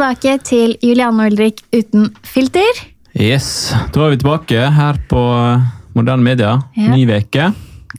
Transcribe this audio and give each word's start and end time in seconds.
Tilbake 0.00 0.38
til 0.48 0.70
Julianne 0.80 1.26
Ulrik 1.28 1.58
uten 1.76 2.06
filter. 2.24 2.78
Yes, 3.12 3.74
Da 3.92 4.06
er 4.06 4.14
vi 4.14 4.16
tilbake 4.22 4.60
her 4.72 4.96
på 5.10 5.20
Moderne 5.92 6.24
Media. 6.24 6.54
Ja. 6.72 6.94
Ny 6.94 7.02
veke. 7.04 7.50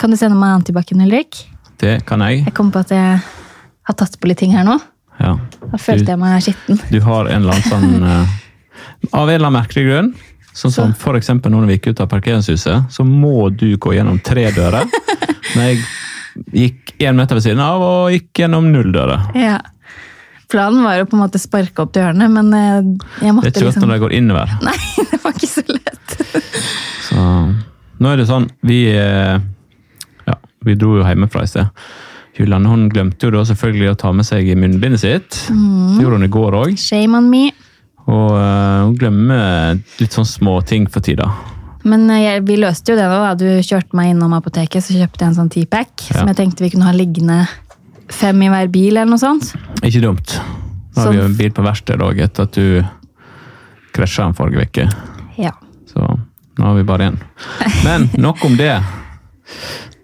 Kan 0.02 0.10
du 0.10 0.18
sende 0.18 0.34
meg 0.34 0.56
antibac-en, 0.56 1.04
Ulrik? 1.06 1.44
Det 1.78 2.00
kan 2.10 2.24
jeg. 2.26 2.40
Jeg 2.48 2.56
kom 2.58 2.72
på 2.74 2.82
at 2.82 2.90
jeg 2.90 3.20
har 3.22 3.98
tatt 4.00 4.18
på 4.18 4.32
litt 4.32 4.42
ting 4.42 4.56
her 4.58 4.66
nå. 4.66 4.80
Ja. 5.20 5.36
Da 5.62 5.78
følte 5.78 6.16
jeg 6.16 6.22
meg 6.24 6.42
skitten. 6.42 6.80
Du 6.90 6.98
har 7.06 7.30
en 7.30 7.46
eller 7.46 7.54
annen 7.54 7.70
sånn 7.70 8.08
eh, 8.16 8.34
Av 9.12 9.30
en 9.30 9.36
eller 9.36 9.52
annen 9.52 9.60
merkelig 9.60 9.84
grunn, 9.86 10.10
sånn 10.58 10.74
som 10.74 10.96
for 10.98 11.20
eksempel 11.20 11.54
når 11.54 11.70
vi 11.70 11.76
gikk 11.78 11.92
ut 11.92 12.02
av 12.02 12.10
parkeringshuset, 12.16 12.90
så 12.90 13.06
må 13.06 13.52
du 13.54 13.76
gå 13.78 13.94
gjennom 13.94 14.18
tre 14.26 14.48
dører. 14.58 14.90
Men 15.54 15.70
jeg 15.70 15.86
gikk 16.50 16.96
én 16.98 17.22
meter 17.22 17.38
ved 17.38 17.46
siden 17.46 17.62
av 17.62 17.86
og 17.86 18.18
gikk 18.18 18.42
gjennom 18.42 18.74
null 18.74 18.90
dører. 18.90 19.30
Ja. 19.38 19.60
Planen 20.52 20.84
var 20.84 21.00
jo 21.00 21.08
på 21.08 21.16
en 21.16 21.24
måte 21.24 21.40
sparke 21.40 21.86
opp 21.86 21.94
dørene, 21.96 22.28
men 22.32 22.52
eh, 22.58 22.78
jeg 23.22 23.30
Det 23.30 23.34
måtte 23.38 23.50
er 23.50 23.56
ikke 23.56 23.68
liksom 23.70 23.88
når 23.88 23.94
det 23.96 24.04
går 24.04 24.16
innover. 24.20 24.56
Nei, 24.68 24.78
det 25.00 25.20
var 25.24 25.36
ikke 25.38 25.52
så 25.52 25.66
lett. 25.70 26.16
Så 27.08 27.26
nå 28.02 28.10
er 28.10 28.18
det 28.22 28.26
sånn 28.30 28.48
Vi, 28.66 28.80
eh, 28.96 29.36
ja, 30.28 30.36
vi 30.66 30.76
dro 30.80 30.96
jo 31.00 31.06
hjemmefra 31.06 31.44
i 31.46 31.52
sted. 31.52 31.84
Julianne 32.38 32.72
hun 32.72 32.88
glemte 32.92 33.28
jo 33.28 33.34
da 33.36 33.44
selvfølgelig 33.48 33.92
å 33.92 33.98
ta 34.00 34.12
med 34.16 34.28
seg 34.28 34.48
munnbindet 34.58 35.04
sitt. 35.04 35.40
Mm. 35.52 35.98
Det 35.98 36.06
gjorde 36.06 36.20
hun 36.20 36.28
i 36.28 36.32
går 36.36 36.60
òg. 36.62 36.76
Shame 36.80 37.20
on 37.20 37.28
me. 37.32 37.50
Og 38.08 38.32
uh, 38.34 38.88
hun 38.88 38.96
glemmer 39.00 39.82
litt 40.00 40.16
sånn 40.16 40.28
småting 40.28 40.88
for 40.92 41.04
tida. 41.06 41.28
Men 41.88 42.08
jeg, 42.14 42.44
vi 42.48 42.58
løste 42.62 42.94
jo 42.94 43.00
det 43.00 43.08
nå. 43.10 43.20
da. 43.24 43.34
Du 43.38 43.48
kjørte 43.66 43.98
meg 43.98 44.14
innom 44.14 44.34
apoteket, 44.38 44.86
så 44.86 44.96
kjøpte 44.96 45.24
jeg 45.24 45.32
en 45.32 45.38
sånn 45.38 45.52
T-pack. 45.54 45.92
Ja. 46.10 46.22
Som 46.22 46.32
jeg 46.32 46.40
tenkte 46.40 46.66
vi 46.66 46.72
kunne 46.74 46.88
ha 46.90 46.96
liggende 46.96 47.44
fem 48.12 48.42
i 48.44 48.50
hver 48.52 48.72
bil, 48.72 48.96
eller 48.98 49.12
noe 49.12 49.22
sånt. 49.22 49.54
Ikke 49.82 50.02
dumt. 50.04 50.36
Nå 50.96 51.02
har 51.02 51.14
vi 51.14 51.22
jo 51.22 51.28
en 51.30 51.38
bil 51.38 51.54
på 51.56 51.64
verksted 51.66 52.04
òg, 52.04 52.20
etter 52.26 52.48
at 52.48 52.58
du 52.58 52.84
krasja 53.96 54.28
den 54.28 54.36
forrige 54.38 54.68
uke. 54.68 54.88
Ja. 55.40 55.54
Så 55.92 56.04
nå 56.58 56.66
har 56.66 56.76
vi 56.76 56.84
bare 56.88 57.12
én. 57.12 57.18
Men 57.86 58.10
nok 58.20 58.44
om 58.46 58.58
det. 58.60 58.76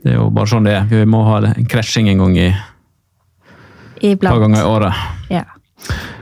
Det 0.03 0.13
er 0.13 0.19
jo 0.21 0.29
bare 0.31 0.49
sånn 0.49 0.67
det 0.67 0.75
er. 0.77 0.87
Vi 0.91 1.03
må 1.09 1.23
ha 1.27 1.41
en 1.51 1.67
krasjing 1.69 2.09
en 2.11 2.23
gang 2.23 2.37
i 2.39 2.47
et 2.47 2.59
par 3.99 4.11
Iblant. 4.11 4.41
ganger 4.45 4.61
i 4.61 4.67
året. 4.71 5.05
Ja. 5.33 5.43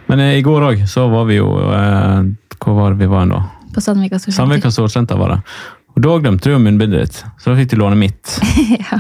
Men 0.08 0.22
eh, 0.24 0.38
i 0.40 0.44
går 0.46 0.70
òg 0.72 0.84
så 0.90 1.08
var 1.10 1.26
vi 1.26 1.40
jo 1.40 1.48
eh, 1.74 2.28
Hvor 2.62 2.76
var 2.78 2.94
det 2.94 3.02
vi 3.02 3.10
var 3.10 3.26
da? 3.30 3.42
På 3.74 3.82
Sandvika 3.82 4.20
Storsenter. 4.20 4.38
Sandvika 4.38 4.72
Storsenter 4.72 5.20
var 5.20 5.36
det. 5.36 5.40
Og 5.96 6.02
Da 6.04 6.18
glemte 6.20 6.52
du 6.52 6.60
munnbindet 6.60 7.06
ditt, 7.06 7.22
så 7.40 7.52
da 7.52 7.56
fikk 7.60 7.72
du 7.72 7.78
låne 7.80 7.98
mitt. 8.00 8.36
ja. 8.80 9.00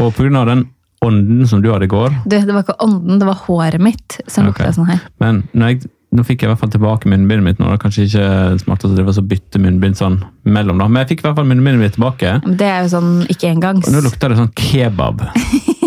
Og 0.00 0.14
pga. 0.16 0.44
den 0.48 0.66
ånden 1.06 1.46
som 1.48 1.62
du 1.64 1.70
hadde 1.72 1.88
i 1.88 1.92
går 1.92 2.14
Du, 2.24 2.36
det 2.36 2.52
var 2.52 2.64
ikke 2.64 2.78
ånden, 2.84 3.20
det 3.20 3.28
var 3.28 3.44
håret 3.46 3.82
mitt 3.82 4.18
som 4.26 4.48
okay. 4.48 4.66
lukta 4.66 4.72
sånn 4.76 4.90
her. 4.90 5.04
Men 5.22 5.44
jeg, 5.54 5.86
nå 6.16 6.24
fikk 6.26 6.42
jeg 6.42 6.48
i 6.48 6.52
hvert 6.52 6.62
fall 6.62 6.72
tilbake 6.72 7.10
munnbindet 7.10 7.44
mitt. 7.44 7.60
nå, 7.60 7.68
Det 7.70 7.78
er 7.78 7.82
kanskje 7.82 8.06
ikke 8.08 8.26
smart 8.62 8.84
å 8.86 8.92
drive 8.92 9.14
og 9.14 9.30
bytte 9.30 9.60
munnbind 9.62 9.98
sånn 9.98 10.20
mellom, 10.46 10.80
da. 10.80 10.88
Men 10.88 11.04
jeg 11.04 11.14
fikk 11.14 11.24
i 11.24 11.28
hvert 11.28 11.40
fall 11.40 11.48
munnbindet 11.50 11.82
mitt 11.82 11.96
tilbake. 11.98 12.36
Det 12.46 12.68
er 12.68 12.84
jo 12.86 12.92
sånn 12.94 13.12
ikke 13.32 13.50
engangs. 13.50 13.88
Og 13.88 13.96
nå 13.96 14.04
lukter 14.06 14.32
det 14.32 14.40
sånn 14.40 14.52
kebab 14.56 15.26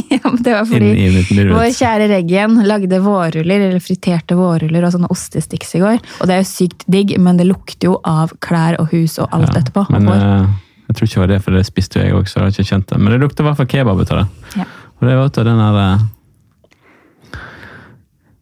ja, 0.09 0.20
men 0.23 0.40
det 0.44 0.56
var 0.56 0.66
fordi 0.66 0.90
inn, 1.06 1.52
vår 1.53 1.67
kjære 1.78 2.08
Reggen 2.09 2.58
lagde 2.67 3.02
vårruller, 3.03 3.67
eller 3.70 3.84
friterte 3.84 4.38
vårruller 4.38 4.88
og 4.88 4.95
sånne 4.95 5.12
ostesticks 5.14 5.75
i 5.78 5.84
går. 5.84 6.00
Og 6.20 6.30
det 6.30 6.36
er 6.36 6.42
jo 6.42 6.50
sykt 6.50 6.88
digg, 6.90 7.14
men 7.22 7.40
det 7.40 7.45
lukter 7.50 7.92
jo 7.92 8.00
av 8.08 8.34
klær 8.44 8.80
og 8.81 8.90
hus 8.94 9.19
og 9.22 9.30
alt 9.36 9.53
Ja, 9.53 9.62
etterpå. 9.62 9.86
Men 9.94 10.09
eh, 10.16 10.50
jeg 10.90 10.97
tror 10.97 11.09
ikke 11.09 11.19
det 11.19 11.24
var 11.24 11.31
det, 11.34 11.41
for 11.46 11.57
det 11.57 11.66
spiste 11.68 12.00
jo 12.00 12.06
jeg 12.07 12.18
òg, 12.18 12.30
så 12.30 12.40
jeg 12.40 12.47
har 12.47 12.56
ikke 12.56 12.69
kjent 12.72 12.90
det. 12.90 13.00
Men 13.00 13.13
det 13.13 13.22
lukter 13.22 13.46
i 13.46 13.50
hvert 13.50 13.62
fall 13.62 13.69
kebab 13.69 14.01
ut 14.01 14.13
av 14.16 14.24
det. 14.24 14.62
Ja. 14.63 14.69
Og 15.00 15.08
det 15.08 15.16
var 15.16 15.30
den 15.48 15.62
her 15.64 15.78
eh, 15.84 16.08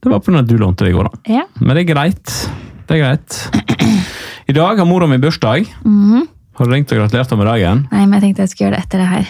Det 0.01 0.09
var 0.09 0.19
pga. 0.19 0.39
at 0.39 0.47
du 0.47 0.57
lånte 0.57 0.85
det 0.85 0.93
i 0.93 0.95
går, 0.95 1.09
da. 1.09 1.33
Ja. 1.39 1.43
Men 1.59 1.75
det 1.75 1.83
er 1.85 1.93
greit. 1.93 2.35
Det 2.87 2.97
er 2.97 3.03
greit. 3.03 3.39
I 4.47 4.55
dag 4.55 4.79
har 4.79 4.85
mora 4.85 5.07
mi 5.07 5.17
bursdag. 5.17 5.67
Mhm. 5.83 6.27
Har 6.57 6.65
du 6.65 6.71
ringt 6.73 6.91
og 6.91 6.97
gratulert 6.97 7.29
henne 7.29 7.43
med 7.43 7.51
dagen? 7.51 7.81
Nei, 7.91 8.05
men 8.05 8.15
jeg 8.17 8.23
tenkte 8.23 8.41
jeg 8.41 8.49
skulle 8.49 8.69
gjøre 8.69 8.77
det 8.79 8.85
etter 8.87 9.03
det 9.03 9.09
her. 9.11 9.27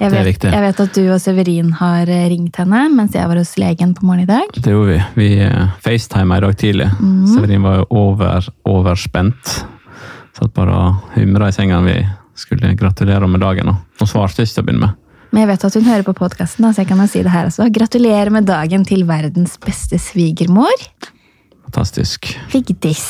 Jeg 0.00 0.12
vet, 0.12 0.44
jeg 0.44 0.62
vet 0.64 0.80
at 0.80 0.94
du 0.96 1.00
og 1.12 1.20
Severin 1.20 1.72
har 1.76 2.08
eh, 2.08 2.26
ringt 2.32 2.56
henne 2.60 2.80
mens 2.94 3.16
jeg 3.16 3.28
var 3.28 3.36
hos 3.40 3.52
legen 3.60 3.92
på 3.96 4.04
morgenen 4.08 4.24
i 4.24 4.30
dag. 4.30 4.54
Det 4.56 4.72
gjorde 4.72 4.94
vi. 4.94 5.00
Vi 5.16 5.28
uh, 5.44 5.74
facetima 5.84 6.38
i 6.38 6.44
dag 6.44 6.56
tidlig. 6.60 6.88
Mhm. 6.96 7.26
Severin 7.34 7.64
var 7.66 7.80
jo 7.80 7.86
over, 8.00 8.48
overspent. 8.68 9.52
Satt 10.36 10.54
bare 10.56 10.76
og 10.76 11.12
humra 11.16 11.50
i 11.50 11.56
senga 11.56 11.80
vi 11.84 11.98
skulle 12.40 12.72
gratulere 12.78 13.28
med 13.28 13.42
dagen. 13.44 13.72
Hun 14.00 14.08
svarte 14.08 14.44
ikke 14.44 14.54
til 14.54 14.62
å 14.62 14.68
begynne 14.68 14.86
med. 14.86 14.99
Men 15.30 15.44
jeg 15.44 15.50
vet 15.52 15.64
at 15.68 15.76
hun 15.78 15.84
hører 15.86 16.06
på 16.06 16.14
podkasten, 16.18 16.66
så 16.74 16.82
jeg 16.82 16.88
kan 16.90 17.02
si 17.08 17.22
det 17.22 17.30
her 17.30 17.46
også. 17.50 17.68
Gratulerer 17.72 18.30
med 18.34 18.48
dagen 18.48 18.82
til 18.88 19.04
verdens 19.06 19.56
beste 19.62 19.98
svigermor. 20.02 20.74
Fantastisk. 21.68 22.32
Vigdis. 22.50 23.04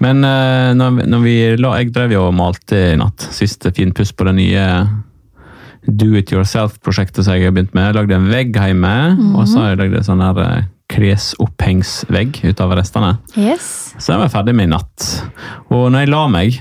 Men 0.00 0.24
eh, 0.24 0.70
når, 0.76 0.94
vi- 0.96 1.06
når 1.12 1.20
vi 1.24 1.34
la, 1.60 1.74
jeg 1.80 1.92
drev 1.92 2.14
jo 2.16 2.22
og 2.30 2.34
malte 2.36 2.78
i 2.92 2.96
natt. 3.00 3.28
Siste 3.32 3.72
finpuss 3.76 4.12
på 4.16 4.24
det 4.28 4.34
nye 4.38 4.64
Do 5.86 6.08
it 6.18 6.32
yourself-prosjektet 6.34 7.22
som 7.24 7.36
jeg 7.36 7.44
har 7.46 7.52
begynt 7.54 7.76
med. 7.76 7.84
Jeg 7.92 7.94
lagde 8.00 8.16
en 8.16 8.30
vegg 8.32 8.56
hjemme, 8.58 8.94
og 9.38 9.44
så 9.46 9.60
har 9.62 9.68
jeg 9.74 9.78
lagd 9.84 10.00
en 10.00 10.08
sånn 10.08 10.24
her 10.24 10.40
eh, 10.42 10.64
klesopphengsvegg 10.90 12.40
utover 12.48 12.76
av 12.76 12.80
restene. 12.80 13.12
Yes. 13.38 13.68
Så 14.00 14.12
jeg 14.14 14.22
var 14.24 14.32
ferdig 14.32 14.54
med 14.58 14.68
i 14.68 14.72
natt. 14.74 15.06
Og 15.70 15.88
når 15.92 16.04
jeg 16.06 16.10
la 16.12 16.22
meg, 16.32 16.58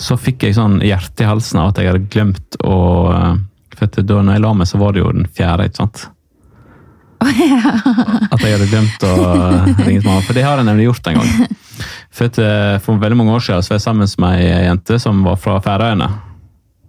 så 0.00 0.16
fikk 0.20 0.46
jeg 0.46 0.56
sånn 0.56 0.78
hjerte 0.84 1.24
i 1.26 1.28
halsen 1.28 1.60
av 1.60 1.72
at 1.72 1.80
jeg 1.82 1.90
hadde 1.90 2.06
glemt 2.12 2.60
å 2.64 2.78
eh, 3.12 3.34
For 3.80 4.04
da 4.04 4.22
når 4.22 4.36
jeg 4.36 4.44
la 4.44 4.54
meg, 4.56 4.68
så 4.68 4.80
var 4.80 4.92
det 4.92 5.00
jo 5.02 5.12
den 5.14 5.28
fjerde, 5.36 5.68
ikke 5.70 5.80
sant? 5.80 6.02
At 7.20 8.42
jeg 8.44 8.54
hadde 8.54 8.68
glemt 8.70 9.04
å 9.04 9.14
ringe 9.84 10.00
til 10.00 10.06
mamma. 10.06 10.22
For 10.24 10.36
det 10.36 10.44
har 10.44 10.60
jeg 10.60 10.68
nemlig 10.68 10.88
gjort 10.88 11.10
en 11.10 11.20
gang. 11.20 11.56
For, 12.10 12.28
at, 12.28 12.38
eh, 12.44 12.76
for 12.84 13.00
veldig 13.00 13.16
mange 13.20 13.36
år 13.36 13.44
siden 13.44 13.64
så 13.64 13.72
var 13.72 13.78
jeg 13.78 13.84
sammen 13.86 14.12
med 14.24 14.40
ei 14.44 14.64
jente 14.66 14.98
som 15.00 15.20
var 15.24 15.36
fra 15.40 15.58
Færøyene. 15.64 16.08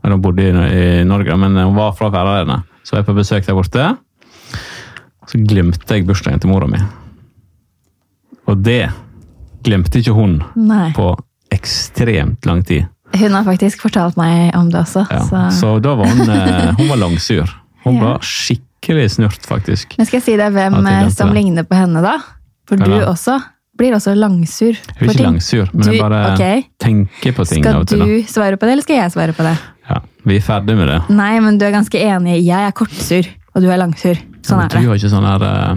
Hun 0.02 0.22
bodde 0.24 0.48
i, 0.48 0.52
i 0.52 1.04
Norge, 1.08 1.36
men 1.40 1.60
hun 1.60 1.76
var 1.78 1.94
fra 1.96 2.10
Færøyene. 2.14 2.62
Så 2.84 2.96
var 2.96 3.04
jeg 3.04 3.10
på 3.12 3.18
besøk 3.20 3.48
der 3.48 3.58
borte. 3.60 3.90
Så 5.30 5.40
glemte 5.48 5.96
jeg 5.96 6.08
bursdagen 6.08 6.42
til 6.42 6.52
mora 6.52 6.68
mi. 6.68 6.82
Og 8.50 8.64
det 8.66 8.90
glemte 9.64 10.02
ikke 10.02 10.16
hun 10.18 10.40
Nei. 10.58 10.90
på 10.98 11.14
ekstremt 11.54 12.48
lang 12.50 12.64
tid. 12.68 12.88
Hun 13.20 13.32
har 13.36 13.44
faktisk 13.44 13.82
fortalt 13.84 14.16
meg 14.18 14.54
om 14.56 14.70
det 14.72 14.80
også. 14.82 15.06
Ja. 15.12 15.22
Så. 15.28 15.42
Så 15.60 15.72
da 15.84 15.96
var 16.00 16.08
hun, 16.08 16.22
eh, 16.30 16.72
hun 16.80 16.88
var 16.90 16.98
langsur. 17.02 17.50
Hun 17.84 17.96
Ja. 17.98 18.02
var 18.14 18.20
skikkelig 18.26 19.10
snurt, 19.18 19.42
faktisk. 19.48 19.98
Men 19.98 20.06
skal 20.08 20.20
jeg 20.20 20.24
si 20.30 20.36
deg 20.38 20.54
hvem 20.54 20.78
jeg 20.86 21.08
eh, 21.08 21.10
som 21.16 21.34
ligner 21.36 21.64
på 21.68 21.76
henne, 21.76 22.02
da? 22.06 22.18
For 22.70 22.78
du 22.80 22.86
da? 22.88 23.02
også 23.12 23.40
blir 23.78 23.96
også 23.98 24.14
langsur. 24.16 24.78
Hun 25.00 25.08
blir 25.08 25.16
ikke 25.16 25.24
langsur, 25.26 25.70
men 25.74 25.82
Du- 25.88 25.92
jeg 25.92 26.02
bare 26.02 26.34
okay. 26.34 26.64
tenker 26.80 27.32
på 27.34 27.46
ting 27.50 27.64
Skal 27.64 27.84
du 27.86 27.98
da. 27.98 28.06
du 28.06 28.24
svare 28.30 28.58
på 28.58 28.68
det, 28.68 28.72
eller 28.76 28.84
skal 28.86 28.96
jeg 29.02 29.12
svare 29.12 29.34
på 29.34 29.44
det? 29.48 29.56
Ja, 29.90 29.98
vi 30.26 30.36
er 30.38 30.42
ferdig 30.46 30.76
med 30.78 30.88
det. 30.88 31.00
Nei, 31.10 31.40
men 31.40 31.58
du 31.58 31.66
er 31.66 31.72
ganske 31.72 31.98
enig. 32.00 32.44
Jeg 32.46 32.68
er 32.68 32.72
kortsur, 32.72 33.26
og 33.56 33.62
du 33.64 33.70
er 33.72 33.78
langsur. 33.82 34.16
Sånn 34.46 34.58
Men 34.58 34.66
er 34.66 34.70
du 34.70 34.78
det. 34.78 34.86
har 34.88 34.96
ikke 34.96 35.10
sånn 35.12 35.26
her 35.26 35.44
eh, 35.44 35.76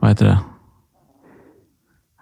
Hva 0.00 0.08
heter 0.08 0.26
det? 0.32 0.38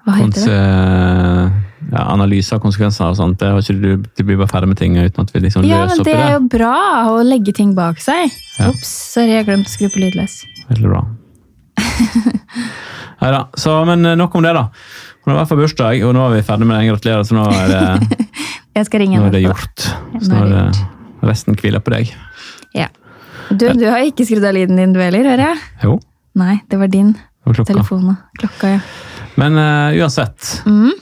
Hva 0.07 0.15
heter 0.17 0.25
Kons 0.25 0.45
det? 0.45 1.60
Ja, 1.91 2.03
analyse 2.13 2.53
av 2.55 2.61
konsekvenser 2.63 3.09
og 3.09 3.17
sånt. 3.19 3.39
Det 3.41 3.49
har 3.49 3.61
ikke 3.63 3.77
du, 3.81 4.05
du 4.17 4.23
blir 4.29 4.37
bare 4.41 4.51
ferdig 4.53 4.69
med 4.73 4.79
ting 4.81 4.99
uten 4.99 5.25
at 5.25 5.31
vi 5.35 5.41
liksom 5.47 5.65
Ja, 5.65 5.85
løser 5.87 6.03
opp 6.03 6.05
opp 6.05 6.11
det 6.11 6.15
Ja, 6.15 6.19
men 6.19 6.27
det. 6.27 6.31
er 6.31 6.37
jo 6.37 6.49
bra 6.59 6.77
å 7.15 7.23
legge 7.25 7.55
ting 7.57 7.75
bak 7.79 8.01
seg. 8.05 8.29
Ja. 8.59 8.69
Ops, 8.73 8.91
sorry, 9.15 9.37
jeg 9.39 9.49
glemte 9.49 9.71
å 9.71 9.75
skru 9.77 9.89
på 9.95 10.03
lydløs. 10.05 10.35
Veldig 10.69 10.91
bra. 10.93 11.03
Neida, 13.21 13.49
så, 13.55 13.85
men 13.85 14.05
eh, 14.07 14.17
nok 14.17 14.35
om 14.39 14.43
det, 14.45 14.53
da. 14.57 14.67
Hun 15.25 15.33
har 15.33 15.37
i 15.37 15.41
hvert 15.43 15.51
fall 15.51 15.61
bursdag, 15.61 16.03
og 16.09 16.15
nå 16.17 16.23
er 16.29 16.39
vi 16.39 16.45
ferdig 16.47 16.69
med 16.69 16.79
den. 16.81 16.89
Gratulerer. 16.93 17.27
Så 17.29 17.37
nå 17.37 17.45
er 17.53 17.69
det, 17.69 17.83
nå 18.81 19.25
er 19.27 19.35
det 19.35 19.43
gjort. 19.45 19.87
Så 20.21 20.31
nå 20.33 20.39
er 20.47 20.55
det 20.55 21.29
resten 21.29 21.59
hviler 21.61 21.83
på 21.85 21.93
deg. 21.93 22.15
Ja. 22.77 22.87
Du, 23.51 23.67
du 23.77 23.85
har 23.91 24.01
ikke 24.07 24.25
skrudd 24.29 24.47
av 24.47 24.55
lyden 24.57 24.79
din, 24.81 24.95
du 24.95 25.01
heller, 25.03 25.27
hører 25.27 25.51
jeg? 25.51 25.61
Jo, 25.85 25.99
Nei, 26.39 26.61
det 26.71 26.79
var 26.79 26.87
din 26.93 27.09
det 27.13 27.49
var 27.51 27.57
klokka. 27.59 27.73
telefon. 27.73 28.13
Klokka, 28.39 28.69
ja. 28.77 28.81
Men 29.41 29.57
uh, 29.59 29.91
uansett, 29.99 30.61
Mm. 30.71 30.93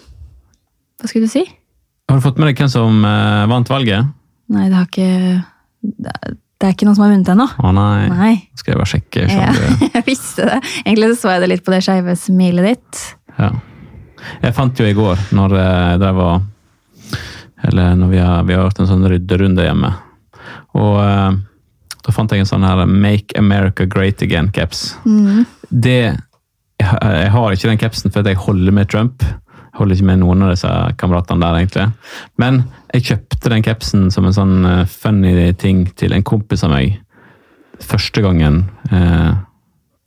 Hva 0.98 1.08
skulle 1.10 1.28
du 1.28 1.32
si? 1.32 1.44
har 2.08 2.16
du 2.16 2.24
fått 2.24 2.38
med 2.40 2.48
deg 2.48 2.56
hvem 2.62 2.70
som 2.72 3.02
eh, 3.04 3.46
vant 3.50 3.68
valget? 3.68 4.06
Nei, 4.48 4.68
det 4.70 4.76
har 4.78 4.86
ikke 4.88 5.08
Det 5.84 6.12
er- 6.14 6.36
det 6.58 6.66
er 6.66 6.72
ikke 6.74 6.86
noen 6.88 6.96
som 6.96 7.04
har 7.04 7.12
vunnet 7.12 7.28
ennå. 7.30 7.44
Å 7.62 7.68
nei. 7.70 8.08
Nei. 8.10 8.30
Skal 8.58 8.72
jeg 8.72 8.78
bare 8.80 8.90
sjekke? 8.90 9.26
Ja, 9.30 9.52
du- 9.54 9.84
jeg 9.94 10.04
visste 10.08 10.42
det. 10.48 10.56
Egentlig 10.82 11.10
så 11.12 11.18
så 11.20 11.30
jeg 11.36 11.42
det 11.44 11.48
litt 11.52 11.62
på 11.64 11.70
det 11.70 11.82
skeive 11.86 12.16
smilet 12.18 12.66
ditt. 12.66 13.02
Ja. 13.38 13.50
Jeg 14.42 14.54
fant 14.56 14.80
jo 14.82 14.88
i 14.88 14.96
går, 14.96 15.20
når 15.38 15.54
eh, 15.54 15.92
drev 16.02 16.18
og 16.18 16.42
Eller 17.68 17.94
når 17.98 18.08
vi 18.10 18.18
har, 18.18 18.42
vi 18.48 18.54
har 18.56 18.64
gjort 18.66 18.80
en 18.82 18.90
sånn 18.90 19.06
rydderunde 19.10 19.62
hjemme. 19.68 19.92
Og 20.78 20.98
eh, 21.04 21.38
da 22.08 22.14
fant 22.16 22.30
jeg 22.34 22.42
en 22.42 22.50
sånn 22.50 22.66
her 22.66 22.82
Make 22.90 23.38
America 23.38 23.86
Great 23.86 24.22
Again-caps. 24.26 24.96
Mm. 25.06 25.44
Det 25.70 25.94
jeg, 26.08 26.86
har- 26.90 27.14
jeg 27.22 27.30
har 27.34 27.54
ikke 27.54 27.70
den 27.70 27.78
capsen 27.84 28.10
fordi 28.14 28.34
jeg 28.34 28.42
holder 28.48 28.72
med 28.80 28.90
Trump. 28.90 29.22
Holder 29.78 29.94
ikke 29.96 30.08
med 30.10 30.18
noen 30.24 30.42
av 30.42 30.50
disse 30.54 30.70
kameratene 30.98 31.40
der, 31.44 31.58
egentlig. 31.60 31.84
Men 32.42 32.64
jeg 32.94 33.04
kjøpte 33.10 33.50
den 33.52 33.62
capsen 33.62 34.08
som 34.10 34.26
en 34.26 34.34
sånn 34.34 34.56
eh, 34.66 34.84
funny 34.90 35.52
ting 35.60 35.84
til 35.98 36.12
en 36.16 36.24
kompis 36.26 36.64
av 36.66 36.72
meg 36.74 36.96
første 37.78 38.22
gangen 38.24 38.64
eh, 38.90 39.36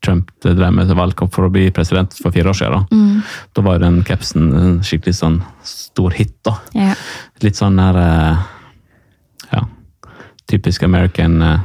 Trump 0.03 0.31
drev 0.41 0.73
med 0.73 0.89
valgkamp 0.97 1.29
for 1.31 1.45
å 1.45 1.51
bli 1.53 1.67
president 1.71 2.11
for 2.17 2.33
fire 2.33 2.49
år 2.49 2.57
siden. 2.57 2.73
Da, 2.89 2.95
Mm. 2.97 3.21
da 3.53 3.61
var 3.61 3.77
den 3.79 3.99
capsen 4.03 4.47
en 4.57 4.79
skikkelig 4.81 5.13
sånn 5.15 5.41
stor 5.63 6.09
hit. 6.17 6.33
da. 6.43 6.55
Yeah. 6.75 6.95
Litt 7.43 7.55
sånn 7.55 7.77
der 7.77 7.99
eh, 8.01 8.37
Ja. 9.53 9.61
Typisk 10.47 10.83
American 10.83 11.41
eh, 11.41 11.59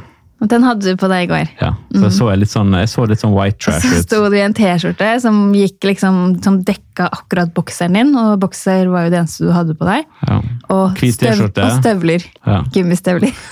den 0.50 0.64
hadde 0.66 0.92
du 0.92 0.98
på 1.00 1.08
deg 1.10 1.26
i 1.26 1.28
går. 1.30 1.50
Ja. 1.60 1.72
Så 1.92 2.02
jeg 2.06 2.14
så 2.16 2.28
litt 2.40 2.52
sånn, 2.52 2.72
jeg 2.76 2.90
så 2.92 3.04
litt 3.08 3.22
sånn 3.22 3.34
white 3.36 3.58
trash 3.62 3.84
ut. 3.86 3.92
Så 3.92 4.02
sto 4.06 4.20
du 4.30 4.36
i 4.38 4.42
en 4.44 4.54
T-skjorte 4.56 5.10
som 5.22 5.38
liksom, 5.54 6.18
som 6.44 6.58
dekka 6.66 7.08
akkurat 7.12 7.52
bokseren 7.56 7.98
din, 7.98 8.14
og 8.18 8.40
bokser 8.42 8.90
var 8.92 9.06
jo 9.06 9.14
det 9.14 9.20
eneste 9.22 9.46
du 9.46 9.52
hadde 9.54 9.76
på 9.78 9.88
deg. 9.88 10.08
Ja. 10.28 10.40
Og, 10.74 10.98
støv, 11.14 11.46
og 11.50 11.70
støvler. 11.80 12.26
Ja. 12.46 12.62
Gummistøvler. 12.74 13.32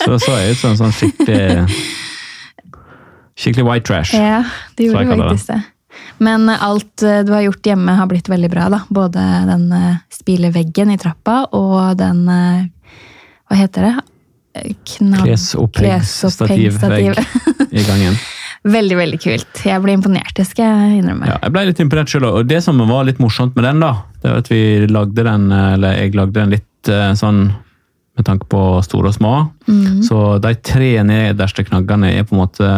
Så 0.00 0.16
så 0.16 0.32
jeg 0.40 0.54
ut 0.54 0.60
som 0.62 0.76
sånn 0.78 0.94
skikkelig 0.96 1.66
Skikkelig 3.36 3.66
white 3.66 3.84
trash. 3.84 4.14
ja, 4.16 4.38
det 4.76 4.86
gjorde 4.86 5.02
du 5.04 5.20
faktisk 5.20 5.50
det. 5.50 5.58
Men 6.24 6.48
alt 6.48 7.04
eh, 7.04 7.20
du 7.24 7.32
har 7.32 7.44
gjort 7.44 7.68
hjemme 7.68 7.92
har 7.96 8.08
blitt 8.08 8.28
veldig 8.28 8.48
bra, 8.52 8.68
da. 8.72 8.80
Både 8.88 9.20
den 9.48 9.66
spile 9.68 10.48
spileveggen 10.48 10.92
i 10.92 10.98
trappa 11.00 11.42
og 11.56 11.98
den 12.00 12.24
eh, 12.32 12.64
Hva 13.48 13.60
heter 13.60 13.88
det? 13.88 13.94
Eh. 14.54 14.74
Klesopphengstativ 14.84 16.78
i 17.70 17.84
gangen. 17.86 18.14
Veldig, 18.60 18.96
veldig 18.98 19.18
kult. 19.22 19.60
Jeg 19.64 19.80
ble 19.80 19.94
imponert, 19.96 20.34
det 20.36 20.44
skal 20.44 20.66
jeg 20.68 20.98
innrømme. 20.98 21.24
Ja, 21.30 21.38
jeg 21.40 21.52
ble 21.54 21.62
litt 21.70 21.78
imponert 21.80 22.10
selv, 22.12 22.26
og 22.28 22.48
det 22.50 22.58
som 22.60 22.76
var 22.90 23.06
litt 23.08 23.16
morsomt 23.22 23.54
med 23.56 23.64
den, 23.64 23.80
da, 23.80 23.94
det 24.20 24.28
var 24.28 24.42
at 24.42 24.50
vi 24.52 24.60
lagde 24.84 25.24
den, 25.24 25.46
eller 25.48 25.96
jeg 25.96 26.12
lagde 26.18 26.36
den 26.36 26.52
litt 26.52 26.90
eh, 26.92 27.06
sånn 27.16 27.38
med 28.20 28.26
tanke 28.28 28.50
på 28.52 28.60
store 28.84 29.08
og 29.08 29.16
små. 29.16 29.32
Mm. 29.64 30.02
Så 30.04 30.18
de 30.44 30.52
tre 30.66 30.90
nederste 31.08 31.64
knaggene 31.64 32.12
er 32.18 32.26
på 32.28 32.36
en 32.36 32.42
måte 32.42 32.68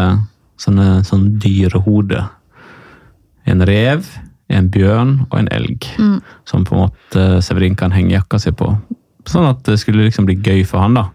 sånne, 0.63 1.03
sånn 1.09 1.33
dyrehode. 1.43 2.23
En 3.51 3.67
rev, 3.67 4.07
en 4.55 4.69
bjørn 4.71 5.17
og 5.33 5.39
en 5.41 5.51
elg. 5.51 5.89
Mm. 5.99 6.21
Som 6.47 6.69
på 6.69 6.77
en 6.77 6.85
måte 6.85 7.27
Severin 7.43 7.75
kan 7.79 7.91
henge 7.91 8.15
jakka 8.15 8.39
si 8.39 8.55
på. 8.55 8.71
Sånn 9.27 9.51
at 9.51 9.67
det 9.67 9.81
skulle 9.83 10.07
liksom 10.07 10.31
bli 10.31 10.39
gøy 10.39 10.63
for 10.69 10.85
han, 10.85 10.95
da. 11.01 11.09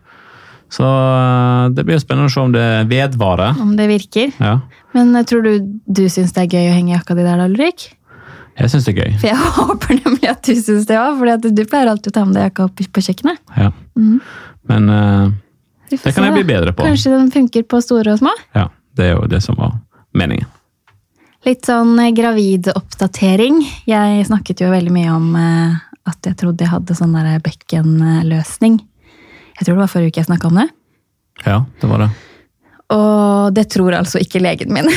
Så 0.74 0.84
eh, 0.84 1.70
det 1.76 1.86
blir 1.88 2.00
spennende 2.02 2.28
å 2.28 2.34
se 2.34 2.44
om 2.44 2.52
det 2.52 2.66
vedvarer. 2.90 3.56
Om 3.62 3.76
det 3.80 3.88
virker. 3.92 4.34
Ja, 4.42 4.60
Men 4.98 5.16
eh, 5.16 5.26
tror 5.28 5.46
du 5.46 5.80
du 5.86 6.04
syns 6.12 6.36
det 6.36 6.48
er 6.48 6.58
gøy 6.58 6.72
å 6.72 6.76
henge 6.76 6.96
jakka 6.96 7.16
di 7.18 7.24
der, 7.24 7.40
da, 7.40 7.48
Ulrik? 7.48 7.94
jeg 8.58 8.72
syns 8.74 8.88
det 8.88 8.94
er 8.96 9.04
gøy. 9.04 9.18
For 9.22 9.30
jeg 9.30 9.50
håper 9.62 10.00
nemlig 10.02 10.30
at 10.32 10.44
du 10.48 10.54
syns 10.58 10.88
det 10.90 11.00
òg, 11.00 11.20
for 11.20 11.50
du 11.54 11.64
pleier 11.70 11.92
alltid 11.92 12.12
å 12.12 12.16
ta 12.16 12.26
med 12.26 12.40
deg 12.40 12.48
jakka 12.50 12.68
opp 12.68 12.86
på 12.98 13.04
kjøkkenet. 13.06 13.42
Ja. 13.56 13.72
Mm. 14.00 14.16
Men 14.68 14.90
uh, 14.92 15.26
det 15.94 16.14
kan 16.16 16.26
jeg 16.26 16.36
bli 16.40 16.48
bedre 16.50 16.74
på. 16.76 16.88
Kanskje 16.88 17.14
den 17.14 17.30
funker 17.32 17.68
på 17.70 17.82
store 17.86 18.16
og 18.16 18.24
små? 18.24 18.34
Ja, 18.58 18.68
Det 18.98 19.06
er 19.06 19.14
jo 19.14 19.28
det 19.30 19.44
som 19.46 19.60
var 19.62 19.78
meningen. 20.18 20.50
Litt 21.46 21.70
sånn 21.70 21.94
gravidoppdatering. 22.18 23.62
Jeg 23.88 24.26
snakket 24.28 24.66
jo 24.66 24.74
veldig 24.74 24.92
mye 24.92 25.14
om 25.14 25.28
at 25.38 26.28
jeg 26.28 26.36
trodde 26.42 26.66
jeg 26.66 26.74
hadde 26.74 26.98
sånn 26.98 27.14
der 27.16 27.38
bekkenløsning. 27.46 28.82
Jeg 29.58 29.66
tror 29.66 29.76
det 29.76 29.84
var 29.84 29.92
forrige 29.92 30.14
uke 30.14 30.22
jeg 30.22 30.30
snakka 30.30 30.50
om 30.52 30.60
det. 30.62 30.68
Ja, 31.46 31.62
det 31.82 31.90
var 31.90 32.04
det. 32.06 32.10
Og 32.94 33.54
det 33.54 33.66
tror 33.74 33.98
altså 33.98 34.22
ikke 34.22 34.42
legen 34.42 34.72
min. 34.74 34.88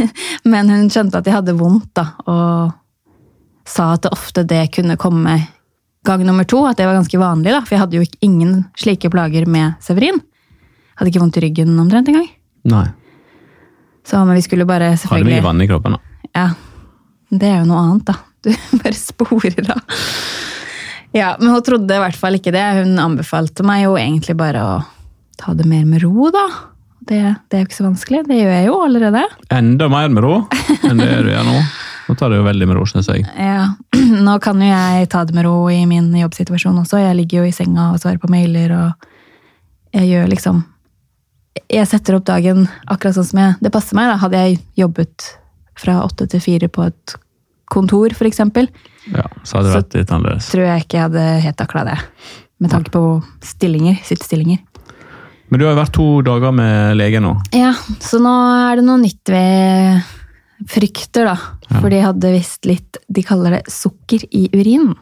Men 0.52 0.70
hun 0.70 0.90
skjønte 0.92 1.18
at 1.18 1.26
jeg 1.26 1.34
hadde 1.34 1.56
vondt, 1.58 1.88
da, 1.98 2.06
og 2.30 2.76
sa 3.68 3.92
at 3.94 4.04
det 4.06 4.12
ofte 4.14 4.44
det 4.46 4.68
kunne 4.74 4.98
komme 5.00 5.36
gang 6.06 6.24
nummer 6.26 6.46
to. 6.48 6.62
At 6.68 6.78
det 6.78 6.86
var 6.86 6.98
ganske 6.98 7.20
vanlig, 7.20 7.52
da, 7.54 7.62
for 7.64 7.76
jeg 7.76 7.84
hadde 7.84 8.00
jo 8.00 8.08
ingen 8.26 8.64
slike 8.78 9.10
plager 9.12 9.48
med 9.50 9.76
Severin. 9.84 10.20
Hadde 11.00 11.12
ikke 11.12 11.22
vondt 11.22 11.40
i 11.40 11.44
ryggen 11.46 11.78
omtrent 11.80 12.10
engang. 12.12 12.28
Nei. 12.70 12.86
Så 14.06 14.20
men 14.24 14.36
vi 14.38 14.44
skulle 14.44 14.66
bare 14.68 14.92
Hadde 14.92 15.02
selvfølgelig 15.02 15.38
mye 15.38 15.46
vann 15.46 15.64
i 15.64 15.68
kroppen, 15.70 15.96
da. 15.96 16.28
Ja, 16.36 16.46
det 17.30 17.48
er 17.48 17.60
jo 17.62 17.70
noe 17.70 17.86
annet, 17.86 18.10
da. 18.12 18.18
Du 18.40 18.48
bare 18.80 18.96
sporer 18.96 19.66
av. 19.74 19.98
Ja, 21.16 21.34
men 21.40 21.50
hun 21.50 21.62
trodde 21.66 21.96
i 21.96 22.02
hvert 22.02 22.18
fall 22.18 22.38
ikke 22.38 22.52
det. 22.54 22.64
Hun 22.80 22.98
anbefalte 23.02 23.66
meg 23.66 23.84
jo 23.86 23.96
egentlig 23.98 24.36
bare 24.38 24.62
å 24.62 24.74
ta 25.40 25.54
det 25.56 25.66
mer 25.68 25.86
med 25.88 26.04
ro, 26.04 26.30
da. 26.34 26.46
Det, 27.00 27.20
det 27.48 27.56
er 27.56 27.62
jo 27.62 27.68
ikke 27.68 27.78
så 27.78 27.86
vanskelig. 27.88 28.24
Det 28.28 28.38
gjør 28.38 28.52
jeg 28.54 28.66
jo 28.68 28.80
allerede. 28.84 29.22
Enda 29.56 29.88
mer 29.90 30.10
med 30.12 30.22
ro 30.26 30.34
enn 30.86 31.00
det 31.00 31.14
du 31.24 31.30
gjør 31.32 31.46
nå. 31.48 31.62
Nå 32.10 32.16
tar 32.18 32.32
det 32.32 32.40
jo 32.40 32.44
veldig 32.46 32.66
med 32.66 32.78
ro, 32.78 32.84
syns 32.90 33.08
jeg. 33.10 33.22
Ja, 33.38 33.72
Nå 34.26 34.36
kan 34.42 34.58
jo 34.62 34.66
jeg 34.66 35.08
ta 35.12 35.22
det 35.26 35.34
med 35.36 35.46
ro 35.46 35.68
i 35.70 35.84
min 35.86 36.10
jobbsituasjon 36.18 36.80
også. 36.82 36.98
Jeg 36.98 37.16
ligger 37.20 37.42
jo 37.42 37.50
i 37.50 37.54
senga 37.54 37.92
og 37.92 38.00
svarer 38.02 38.18
på 38.22 38.30
mailer, 38.32 38.74
og 38.74 39.94
jeg 39.94 40.10
gjør 40.12 40.30
liksom 40.30 40.62
Jeg 41.70 41.86
setter 41.90 42.14
opp 42.14 42.26
dagen 42.28 42.68
akkurat 42.86 43.16
sånn 43.16 43.26
som 43.26 43.40
jeg 43.42 43.56
Det 43.58 43.72
passer 43.74 43.98
meg, 43.98 44.10
da. 44.10 44.18
Hadde 44.22 44.42
jeg 44.42 44.60
jobbet 44.78 45.26
fra 45.78 46.00
åtte 46.04 46.26
til 46.30 46.42
fire 46.42 46.68
på 46.70 46.86
et 46.90 47.14
kontor, 47.70 48.12
for 48.18 48.26
eksempel, 48.26 48.66
Ja, 49.08 49.26
Så 49.42 49.56
hadde 49.56 49.70
det 49.70 49.76
vært 49.78 49.96
litt 49.96 50.14
annerledes. 50.14 50.46
Så 50.46 50.56
tror 50.56 50.66
jeg 50.68 50.84
ikke 50.84 50.98
jeg 50.98 51.06
hadde 51.08 51.26
helt 51.46 51.58
takla 51.60 51.84
det. 51.88 51.98
Med 52.60 52.72
tanke 52.74 52.92
på 52.92 53.02
stillinger, 53.44 53.96
sittestillinger. 54.04 54.60
Men 55.50 55.58
du 55.58 55.66
har 55.66 55.74
jo 55.74 55.80
vært 55.80 55.96
to 55.96 56.08
dager 56.22 56.52
med 56.54 56.96
lege 57.00 57.22
nå. 57.22 57.32
Ja, 57.56 57.72
så 58.04 58.20
nå 58.22 58.32
er 58.68 58.78
det 58.78 58.86
noe 58.86 59.00
nytt 59.02 59.32
ved 59.32 60.02
frykter, 60.70 61.30
da. 61.32 61.36
Ja. 61.70 61.78
For 61.80 61.90
de 61.90 62.02
hadde 62.04 62.32
visst 62.34 62.66
litt 62.68 62.98
De 63.08 63.22
kaller 63.24 63.56
det 63.56 63.72
sukker 63.72 64.26
i 64.36 64.48
urinen. 64.52 64.94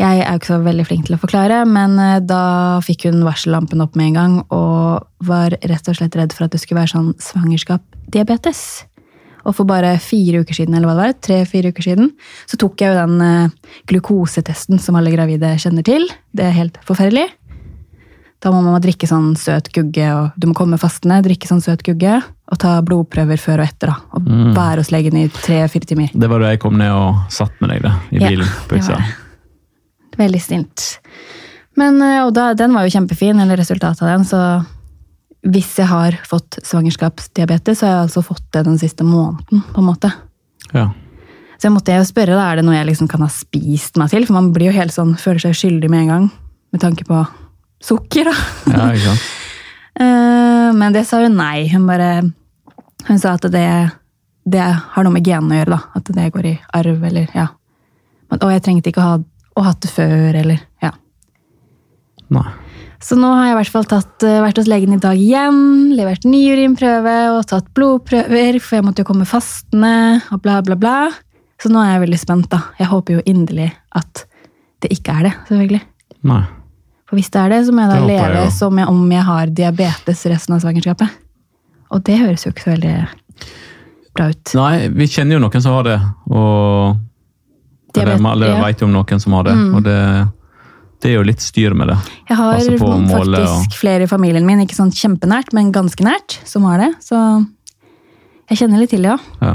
Jeg 0.00 0.22
er 0.22 0.30
jo 0.30 0.38
ikke 0.40 0.48
så 0.54 0.60
veldig 0.64 0.84
flink 0.88 1.04
til 1.06 1.14
å 1.18 1.20
forklare, 1.20 1.58
men 1.68 1.98
eh, 2.00 2.20
da 2.24 2.80
fikk 2.82 3.04
hun 3.10 3.20
varsellampen 3.26 3.82
opp 3.84 3.98
med 3.98 4.08
en 4.08 4.16
gang 4.16 4.38
og 4.48 5.04
var 5.28 5.52
rett 5.60 5.90
og 5.90 5.98
slett 5.98 6.16
redd 6.18 6.32
for 6.34 6.46
at 6.46 6.54
det 6.54 6.62
skulle 6.62 6.80
være 6.80 6.94
sånn 6.94 7.12
svangerskap-diabetes. 7.20 8.62
Og 9.44 9.54
for 9.56 9.68
bare 9.68 9.96
fire 10.02 10.42
uker 10.44 10.54
siden, 10.54 10.74
eller 10.76 10.86
hva 10.90 10.96
det 10.96 11.04
var, 11.06 11.20
tre-fire 11.26 11.72
uker 11.72 11.82
siden, 11.82 12.10
så 12.46 12.58
tok 12.60 12.80
jeg 12.82 12.92
jo 12.92 13.06
den 13.06 13.20
eh, 13.26 13.76
glukosetesten 13.90 14.78
som 14.82 14.98
alle 14.98 15.12
gravide 15.14 15.54
kjenner 15.62 15.86
til. 15.86 16.06
Det 16.32 16.46
er 16.46 16.58
helt 16.58 16.78
forferdelig. 16.88 17.28
Da 18.42 18.50
må 18.50 18.58
man 18.64 18.82
drikke 18.82 19.06
sånn 19.06 19.36
søt 19.38 19.68
gugge, 19.74 20.06
og 20.18 20.38
du 20.40 20.48
må 20.50 20.54
komme 20.58 20.78
fastende, 20.80 21.20
drikke 21.22 21.46
sånn 21.46 21.62
søt 21.62 21.84
gugge, 21.86 22.16
og 22.50 22.58
ta 22.58 22.74
blodprøver 22.82 23.38
før 23.38 23.62
og 23.62 23.68
etter, 23.70 23.92
da. 23.92 23.96
Og 24.18 24.26
Mm. 24.26 24.54
være 24.56 24.82
hos 24.82 24.90
legen 24.90 25.16
i 25.16 25.28
tre-fire 25.28 25.86
timer. 25.86 26.10
Det 26.12 26.28
var 26.28 26.40
da 26.40 26.50
jeg 26.50 26.60
kom 26.60 26.76
ned 26.76 26.90
og 26.90 27.30
satt 27.30 27.52
med 27.60 27.70
deg 27.70 27.82
da, 27.82 27.92
i 28.10 28.18
Ja, 28.18 28.28
bilen 28.28 28.48
på 28.68 28.76
det 28.76 28.88
var 28.88 29.14
Veldig 30.18 30.42
snilt. 30.42 30.98
Men, 31.76 32.02
eh, 32.02 32.20
og 32.26 32.34
da, 32.34 32.52
den 32.54 32.74
var 32.74 32.82
jo 32.84 32.98
kjempefin, 32.98 33.40
eller 33.40 33.56
resultatet 33.56 34.02
av 34.02 34.08
den, 34.08 34.24
så 34.24 34.66
hvis 35.42 35.72
jeg 35.80 35.88
har 35.90 36.16
fått 36.28 36.60
svangerskapsdiabetes, 36.62 37.80
så 37.80 37.86
har 37.86 37.94
jeg 37.96 38.04
altså 38.06 38.22
fått 38.22 38.44
det 38.54 38.62
den 38.68 38.78
siste 38.78 39.06
måneden, 39.06 39.64
på 39.74 39.82
en 39.82 39.88
måte. 39.88 40.12
Ja. 40.70 40.90
Så 41.56 41.68
jeg 41.68 41.74
måtte 41.74 41.94
jo 41.94 42.06
spørre, 42.06 42.34
da, 42.38 42.44
er 42.50 42.58
det 42.58 42.66
noe 42.66 42.76
jeg 42.76 42.88
liksom 42.88 43.08
kan 43.10 43.22
ha 43.22 43.30
spist 43.30 43.98
meg 43.98 44.10
til? 44.10 44.26
For 44.26 44.34
man 44.38 44.52
blir 44.54 44.70
jo 44.70 44.76
helt 44.76 44.94
sånn, 44.94 45.16
føler 45.18 45.42
seg 45.44 45.58
skyldig 45.58 45.90
med 45.90 46.04
en 46.04 46.12
gang, 46.12 46.28
med 46.74 46.82
tanke 46.82 47.06
på 47.06 47.20
sukker, 47.82 48.30
da. 48.30 48.34
ja, 48.72 48.90
ikke 48.94 49.08
sant? 49.12 49.30
Eh, 49.92 50.68
Men 50.72 50.94
det 50.94 51.02
sa 51.04 51.18
hun 51.20 51.34
nei. 51.36 51.66
Hun 51.68 51.82
bare 51.84 52.22
Hun 53.04 53.18
sa 53.20 53.34
at 53.36 53.44
det, 53.52 53.66
det 54.48 54.62
har 54.64 55.04
noe 55.04 55.12
med 55.12 55.26
genene 55.26 55.52
å 55.52 55.58
gjøre, 55.58 55.74
da. 55.76 55.98
At 56.00 56.08
det 56.16 56.30
går 56.32 56.48
i 56.48 56.52
arv, 56.78 57.04
eller 57.04 57.28
ja. 57.36 57.44
Men, 58.30 58.40
og 58.40 58.54
jeg 58.54 58.62
trengte 58.64 58.88
ikke 58.88 59.04
å 59.04 59.18
ha 59.60 59.66
hatt 59.66 59.82
det 59.84 59.92
før, 59.92 60.38
eller 60.40 60.64
ja. 60.80 60.94
Nei. 62.32 62.48
Så 63.02 63.16
nå 63.18 63.32
har 63.34 63.48
jeg 63.48 63.54
i 63.56 63.58
hvert 63.58 63.72
fall 63.74 63.86
tatt, 63.90 64.22
eh, 64.22 64.40
vært 64.44 64.60
hos 64.60 64.70
legen 64.70 64.94
i 64.94 65.00
dag 65.02 65.18
igjen, 65.18 65.90
levert 65.98 66.24
ny 66.28 66.42
urinprøve 66.54 67.16
og 67.34 67.44
tatt 67.50 67.66
blodprøver, 67.74 68.60
for 68.62 68.78
jeg 68.78 68.86
måtte 68.86 69.02
jo 69.02 69.08
komme 69.10 69.26
fastende 69.26 70.22
og 70.30 70.42
bla, 70.44 70.60
bla, 70.62 70.78
bla. 70.78 70.96
Så 71.62 71.70
nå 71.70 71.82
er 71.82 71.96
jeg 71.96 72.04
veldig 72.06 72.20
spent, 72.22 72.50
da. 72.50 72.60
Jeg 72.78 72.90
håper 72.90 73.18
jo 73.18 73.24
inderlig 73.26 73.72
at 73.98 74.24
det 74.82 74.90
ikke 74.94 75.16
er 75.18 75.28
det, 75.28 75.32
selvfølgelig. 75.50 75.82
Nei. 76.30 76.42
For 77.10 77.18
hvis 77.18 77.30
det 77.34 77.40
er 77.42 77.52
det, 77.52 77.60
så 77.66 77.74
må 77.74 77.82
jeg 77.82 77.90
da 77.90 77.96
jeg 77.98 78.08
leve 78.08 78.44
jo. 78.46 78.50
som 78.56 78.78
jeg, 78.78 78.88
om 78.88 79.10
jeg 79.12 79.26
har 79.28 79.50
diabetes 79.60 80.22
resten 80.32 80.56
av 80.56 80.62
svangerskapet. 80.62 81.18
Og 81.92 82.04
det 82.06 82.18
høres 82.22 82.46
jo 82.46 82.52
ikke 82.54 82.64
så 82.64 82.72
veldig 82.72 82.94
bra 84.16 84.28
ut. 84.30 84.52
Nei, 84.56 84.76
vi 84.94 85.08
kjenner 85.10 85.36
jo 85.36 85.42
noen 85.42 85.64
som 85.64 85.74
har 85.76 85.88
det, 85.90 85.98
og 86.30 87.02
Diabet- 87.92 88.14
eller, 88.16 88.32
eller 88.32 88.54
ja. 88.54 88.62
veit 88.62 88.82
om 88.86 88.94
noen 88.94 89.20
som 89.20 89.34
har 89.36 89.50
det, 89.50 89.56
og 89.76 89.82
det, 89.84 89.98
det 91.02 91.10
er 91.10 91.16
jo 91.18 91.24
litt 91.26 91.42
styr 91.42 91.74
med 91.74 91.90
det. 91.90 91.96
Jeg 92.30 92.38
har 92.38 92.60
måle 93.02 93.40
faktisk 93.42 93.78
flere 93.80 94.06
i 94.06 94.10
familien 94.10 94.46
min, 94.46 94.60
ikke 94.62 94.76
sånn 94.78 94.92
kjempenært, 94.94 95.50
men 95.56 95.72
ganske 95.74 96.04
nært, 96.06 96.38
som 96.46 96.62
har 96.70 96.78
det. 96.78 96.92
Så 97.02 97.18
jeg 98.50 98.60
kjenner 98.62 98.82
litt 98.82 98.92
til 98.94 99.02
det, 99.02 99.16
ja. 99.42 99.52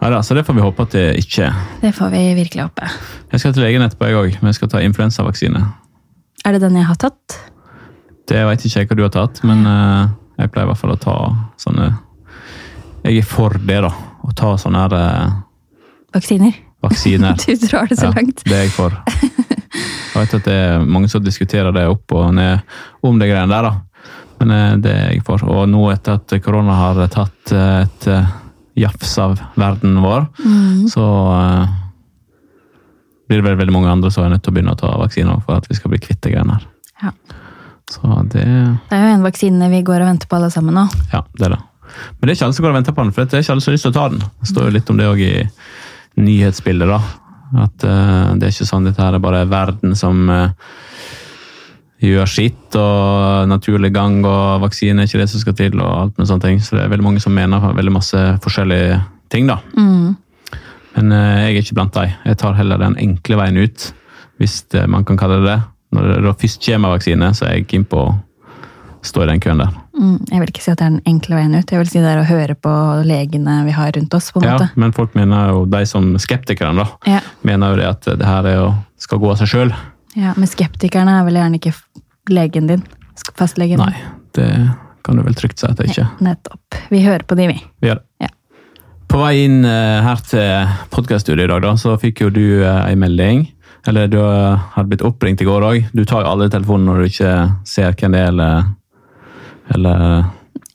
Ja. 0.00 0.10
da, 0.14 0.22
så 0.24 0.36
det 0.38 0.46
får 0.46 0.56
vi 0.56 0.62
håpe 0.64 0.84
at 0.86 0.94
det 0.94 1.04
ikke 1.20 1.50
Det 1.82 1.90
får 1.96 2.12
vi 2.14 2.22
virkelig 2.38 2.62
håpe. 2.68 2.88
Jeg 3.32 3.42
skal 3.42 3.52
til 3.56 3.64
legen 3.66 3.84
etterpå, 3.84 4.08
jeg 4.08 4.16
òg, 4.22 4.38
men 4.40 4.52
jeg 4.52 4.58
skal 4.60 4.72
ta 4.72 4.80
influensavaksine. 4.86 5.64
Er 6.46 6.54
det 6.56 6.62
den 6.62 6.78
jeg 6.78 6.86
har 6.88 6.96
tatt? 7.02 7.36
Det 8.28 8.44
vet 8.46 8.64
ikke 8.64 8.80
jeg 8.84 8.88
hva 8.88 8.96
du 8.96 9.02
har 9.04 9.12
tatt, 9.12 9.42
men 9.48 9.66
eh, 9.66 10.08
jeg 10.38 10.52
pleier 10.54 10.68
i 10.68 10.70
hvert 10.70 10.80
fall 10.80 10.94
å 10.94 11.00
ta 11.02 11.16
sånne 11.60 11.90
Jeg 13.04 13.20
er 13.20 13.26
for 13.28 13.54
det, 13.58 13.80
da. 13.84 13.90
Å 14.24 14.32
ta 14.36 14.54
sånne 14.60 14.86
her 14.86 14.96
eh, 14.98 15.36
Vaksiner? 16.16 16.56
vaksiner. 16.84 17.34
Du 17.46 17.66
drar 17.66 17.88
det 17.90 17.98
så 17.98 18.06
Ja, 18.06 18.12
langt. 18.14 18.44
det 18.46 18.54
er 18.54 18.66
jeg 18.68 18.74
for. 18.76 18.94
Jeg 20.18 20.26
vet 20.26 20.38
at 20.40 20.46
det 20.48 20.54
er 20.58 20.82
mange 20.82 21.08
som 21.12 21.22
diskuterer 21.22 21.70
det 21.74 21.84
opp 21.86 22.10
og 22.18 22.32
ned 22.34 22.64
om 23.06 23.20
det 23.20 23.28
greiene 23.30 23.52
der, 23.52 23.68
da. 23.68 24.14
Men 24.40 24.54
eh, 24.54 24.72
det 24.82 24.94
er 24.94 25.12
jeg 25.12 25.24
for. 25.26 25.42
Og 25.46 25.68
nå 25.70 25.84
etter 25.92 26.18
at 26.18 26.34
korona 26.42 26.74
har 26.74 26.98
tatt 27.14 27.52
eh, 27.54 27.84
et 27.84 28.08
eh, 28.10 28.32
jafs 28.82 29.12
av 29.22 29.38
verden 29.58 30.00
vår, 30.02 30.26
så 30.90 31.06
eh, 31.34 31.76
blir 33.28 33.42
det 33.42 33.46
vel 33.46 33.60
veldig 33.60 33.74
mange 33.74 33.94
andre 33.94 34.10
som 34.14 34.24
er 34.24 34.34
nødt 34.34 34.42
til 34.46 34.54
å 34.54 34.56
begynne 34.58 34.74
å 34.74 34.80
ta 34.80 34.90
vaksiner 34.98 35.42
for 35.46 35.58
at 35.58 35.70
vi 35.70 35.78
skal 35.78 35.94
bli 35.94 36.02
kvitt 36.02 36.20
de 36.24 36.34
greiene 36.34 36.58
her. 36.58 36.66
Ja. 37.02 37.14
Så 37.88 38.10
det 38.34 38.44
Det 38.44 38.98
er 38.98 39.06
jo 39.06 39.14
en 39.16 39.26
vaksine 39.26 39.70
vi 39.72 39.84
går 39.86 40.02
og 40.02 40.10
venter 40.10 40.30
på 40.30 40.38
alle 40.38 40.50
sammen 40.52 40.76
nå. 40.76 40.88
Ja, 41.12 41.22
det 41.38 41.46
er 41.46 41.56
det. 41.56 41.62
Men 42.18 42.26
det 42.26 42.32
er 42.32 42.36
ikke 42.36 42.48
alle 42.48 42.58
som 42.58 42.66
går 42.66 42.74
og 42.74 42.78
venter 42.80 42.96
på 42.96 43.04
den, 43.04 43.14
for 43.14 43.24
det 43.24 43.38
er 43.38 43.46
ikke 43.46 43.54
alle 43.54 43.64
som 43.64 43.70
har 43.70 43.78
lyst 43.78 43.86
til 43.86 43.94
å 43.94 43.98
ta 43.98 44.08
den. 44.12 44.26
Det 44.42 44.50
står 44.50 44.68
jo 44.68 44.74
litt 44.74 44.92
om 44.92 44.98
det 44.98 45.08
òg 45.08 45.22
i 45.24 45.32
nyhetsbildet, 46.18 46.90
da. 46.90 47.27
At 47.56 47.84
uh, 47.86 48.34
det 48.36 48.48
er 48.48 48.52
ikke 48.52 48.68
sånn 48.68 48.88
dette 48.88 49.02
her 49.02 49.16
er 49.16 49.22
bare 49.24 49.46
verden 49.48 49.94
som 49.96 50.28
uh, 50.28 50.50
gjør 52.04 52.28
sitt, 52.30 52.76
og 52.78 53.48
naturlig 53.50 53.90
gang, 53.94 54.20
og 54.28 54.62
vaksine 54.66 55.02
er 55.02 55.08
ikke 55.08 55.22
det 55.22 55.30
som 55.32 55.42
skal 55.42 55.56
til, 55.58 55.78
og 55.80 55.88
alt 55.88 56.20
med 56.20 56.28
sånne 56.30 56.44
ting. 56.44 56.60
Så 56.62 56.76
det 56.76 56.84
er 56.84 56.92
veldig 56.92 57.08
mange 57.08 57.22
som 57.24 57.34
mener 57.34 57.72
veldig 57.78 57.94
masse 57.94 58.20
forskjellige 58.44 59.00
ting, 59.32 59.48
da. 59.50 59.58
Mm. 59.78 60.14
Men 60.98 61.16
uh, 61.16 61.34
jeg 61.46 61.56
er 61.56 61.64
ikke 61.64 61.80
blant 61.80 61.96
dem. 61.96 62.14
Jeg 62.28 62.40
tar 62.44 62.58
heller 62.58 62.84
den 62.84 62.98
enkle 63.00 63.40
veien 63.40 63.60
ut, 63.64 63.90
hvis 64.38 64.60
det, 64.74 64.86
man 64.90 65.08
kan 65.08 65.18
kalle 65.20 65.40
det 65.42 65.50
det. 65.50 65.58
Når 65.96 66.10
det 66.10 66.22
da 66.26 66.36
først 66.36 66.64
kommer 66.66 66.92
vaksine, 66.92 67.32
så 67.34 67.48
er 67.48 67.56
jeg 67.56 67.70
keen 67.70 67.88
på 67.88 68.04
å 68.04 68.16
stå 69.02 69.22
i 69.24 69.26
den 69.30 69.40
køen 69.40 69.58
der. 69.62 69.70
Mm. 69.98 70.16
Jeg 70.30 70.40
vil 70.40 70.48
ikke 70.52 70.62
si 70.62 70.70
at 70.72 70.78
det 70.80 70.86
er 70.86 70.90
den 70.96 71.02
enkle 71.06 71.36
veien 71.38 71.54
ut. 71.58 71.70
Jeg 71.70 71.78
vil 71.82 71.90
si 71.90 71.98
det 72.02 72.10
er 72.12 72.20
å 72.22 72.26
høre 72.28 72.54
på 72.58 72.72
legene 73.06 73.64
vi 73.66 73.74
har 73.76 73.92
rundt 73.94 74.14
oss. 74.14 74.30
på 74.32 74.40
en 74.42 74.48
Ja, 74.48 74.56
måte. 74.58 74.70
men 74.76 74.92
folk 74.92 75.14
mener 75.14 75.50
jo, 75.52 75.64
de 75.66 75.84
som 75.86 76.14
skeptikerne, 76.18 76.84
da, 76.84 76.86
Ja. 77.06 77.20
mener 77.42 77.70
jo 77.70 77.76
det 77.76 77.86
at 77.88 78.00
det 78.18 78.26
her 78.26 78.46
er 78.46 78.54
jo, 78.56 78.74
skal 78.98 79.18
gå 79.18 79.30
av 79.30 79.38
seg 79.38 79.48
sjøl. 79.48 79.74
Ja, 80.16 80.34
Men 80.36 80.46
skeptikerne 80.48 81.20
er 81.20 81.24
vel 81.24 81.34
gjerne 81.34 81.60
ikke 81.60 81.74
legen 82.30 82.66
din? 82.66 82.82
Fastlegen? 83.36 83.78
Nei, 83.78 83.94
det 84.34 84.70
kan 85.04 85.16
du 85.16 85.22
vel 85.22 85.34
trygt 85.34 85.58
si 85.60 85.66
at 85.66 85.76
det 85.76 85.88
ikke 85.90 86.02
er. 86.06 86.10
Nettopp. 86.20 86.74
Vi 86.90 87.02
hører 87.04 87.22
på 87.26 87.36
de, 87.36 87.46
vi. 87.48 87.62
Vi 87.80 87.88
gjør 87.88 88.00
det. 88.00 88.04
Ja. 88.20 88.28
På 89.08 89.18
vei 89.22 89.44
inn 89.44 89.64
eh, 89.64 90.02
her 90.02 90.16
til 90.16 90.68
podkaststudioet 90.90 91.44
i 91.48 91.52
dag, 91.52 91.62
da, 91.62 91.72
så 91.80 91.94
fikk 91.98 92.20
jo 92.20 92.30
du 92.30 92.62
ei 92.64 92.92
en 92.92 92.98
melding. 93.00 93.46
Eller 93.86 94.06
du 94.10 94.18
eh, 94.20 94.58
hadde 94.74 94.88
blitt 94.90 95.02
oppringt 95.06 95.40
i 95.40 95.46
går 95.48 95.62
òg. 95.64 95.86
Du 95.94 96.04
tar 96.04 96.24
jo 96.24 96.32
alle 96.32 96.48
telefonene 96.50 96.90
når 96.92 96.98
du 96.98 97.04
ikke 97.08 97.32
ser 97.64 97.92
hvem 97.94 98.12
det 98.12 98.20
er, 98.20 98.28
eller, 98.34 98.64
eller 99.74 100.24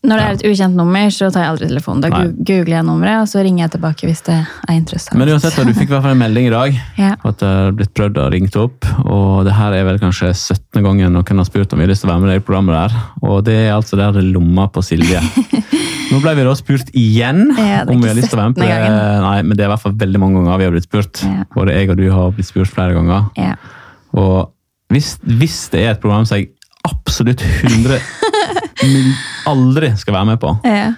Når 0.03 0.19
det 0.19 0.23
er 0.27 0.33
et 0.35 0.41
ukjent 0.49 0.75
nummer, 0.75 1.07
så 1.15 1.29
tar 1.31 1.45
jeg 1.45 1.51
aldri 1.53 1.67
telefonen. 1.69 2.01
Da 2.03 2.09
Nei. 2.11 2.23
googler 2.43 2.73
jeg 2.75 2.83
nummeret, 2.83 3.21
og 3.23 3.27
så 3.31 3.39
ringer 3.45 3.63
jeg 3.63 3.71
tilbake 3.77 4.07
hvis 4.09 4.21
det 4.27 4.35
er 4.35 4.73
interessant. 4.75 5.15
Men 5.17 5.29
uansett, 5.31 5.55
du 5.63 5.71
fikk 5.77 5.87
i 5.87 5.93
hvert 5.93 6.03
fall 6.03 6.11
en 6.17 6.19
melding 6.19 6.49
i 6.49 6.51
dag 6.51 6.75
Ja. 6.99 7.13
at 7.23 7.37
det 7.39 7.47
har 7.47 7.71
blitt 7.77 7.93
prøvd 7.95 8.17
og 8.19 8.33
ringt 8.35 8.57
opp. 8.59 8.83
Og 9.05 9.45
det 9.47 9.53
her 9.55 9.71
er 9.77 9.85
vel 9.87 9.99
kanskje 10.01 10.33
17. 10.35 10.83
gangen 10.83 11.13
noen 11.15 11.39
har 11.39 11.47
spurt 11.47 11.71
om 11.71 11.79
vi 11.79 11.85
har 11.87 11.93
lyst 11.93 12.03
til 12.03 12.09
å 12.11 12.13
være 12.17 12.25
med 12.25 12.35
i 12.35 12.43
programmet 12.43 12.75
der. 12.91 12.97
Og 13.23 13.45
det 13.47 13.55
er 13.61 13.71
altså 13.77 13.95
der 13.95 14.11
det 14.19 14.25
lomma 14.27 14.67
på 14.75 14.83
Silje. 14.83 15.21
Nå 16.11 16.19
ble 16.21 16.33
vi 16.35 16.43
da 16.45 16.51
spurt 16.59 16.91
igjen 16.99 17.45
Ja, 17.57 17.85
om 17.87 18.01
vi 18.03 18.09
har 18.11 18.17
lyst 18.19 18.29
til 18.29 18.37
å 18.37 18.41
være 18.43 18.51
med 18.51 18.59
på 18.59 18.67
det. 18.67 19.21
Nei, 19.23 19.37
men 19.47 19.55
det 19.55 19.63
er 19.63 19.69
i 19.69 19.71
hvert 19.71 19.81
fall 19.85 19.95
veldig 20.03 20.19
mange 20.21 20.41
ganger 20.43 20.59
vi 20.59 20.67
har 20.67 20.75
blitt 20.75 20.89
spurt. 20.89 21.23
Ja. 21.23 21.45
Både 21.55 21.77
jeg 21.79 21.89
og 21.89 21.97
du 21.97 22.03
har 22.11 22.35
blitt 22.35 22.49
spurt 22.51 22.69
flere 22.75 22.93
ganger. 22.99 23.31
Ja. 23.39 23.55
Og 24.19 24.51
hvis, 24.91 25.15
hvis 25.23 25.69
det 25.73 25.87
er 25.87 25.95
et 25.95 26.03
program 26.03 26.27
som 26.27 26.37
jeg 26.37 26.51
absolutt 26.83 27.39
100 27.39 27.71
mil- 27.87 28.01
aldri 29.47 29.91
skal 29.97 30.13
være 30.17 30.25
med 30.33 30.39
på, 30.41 30.53
Ja. 30.65 30.93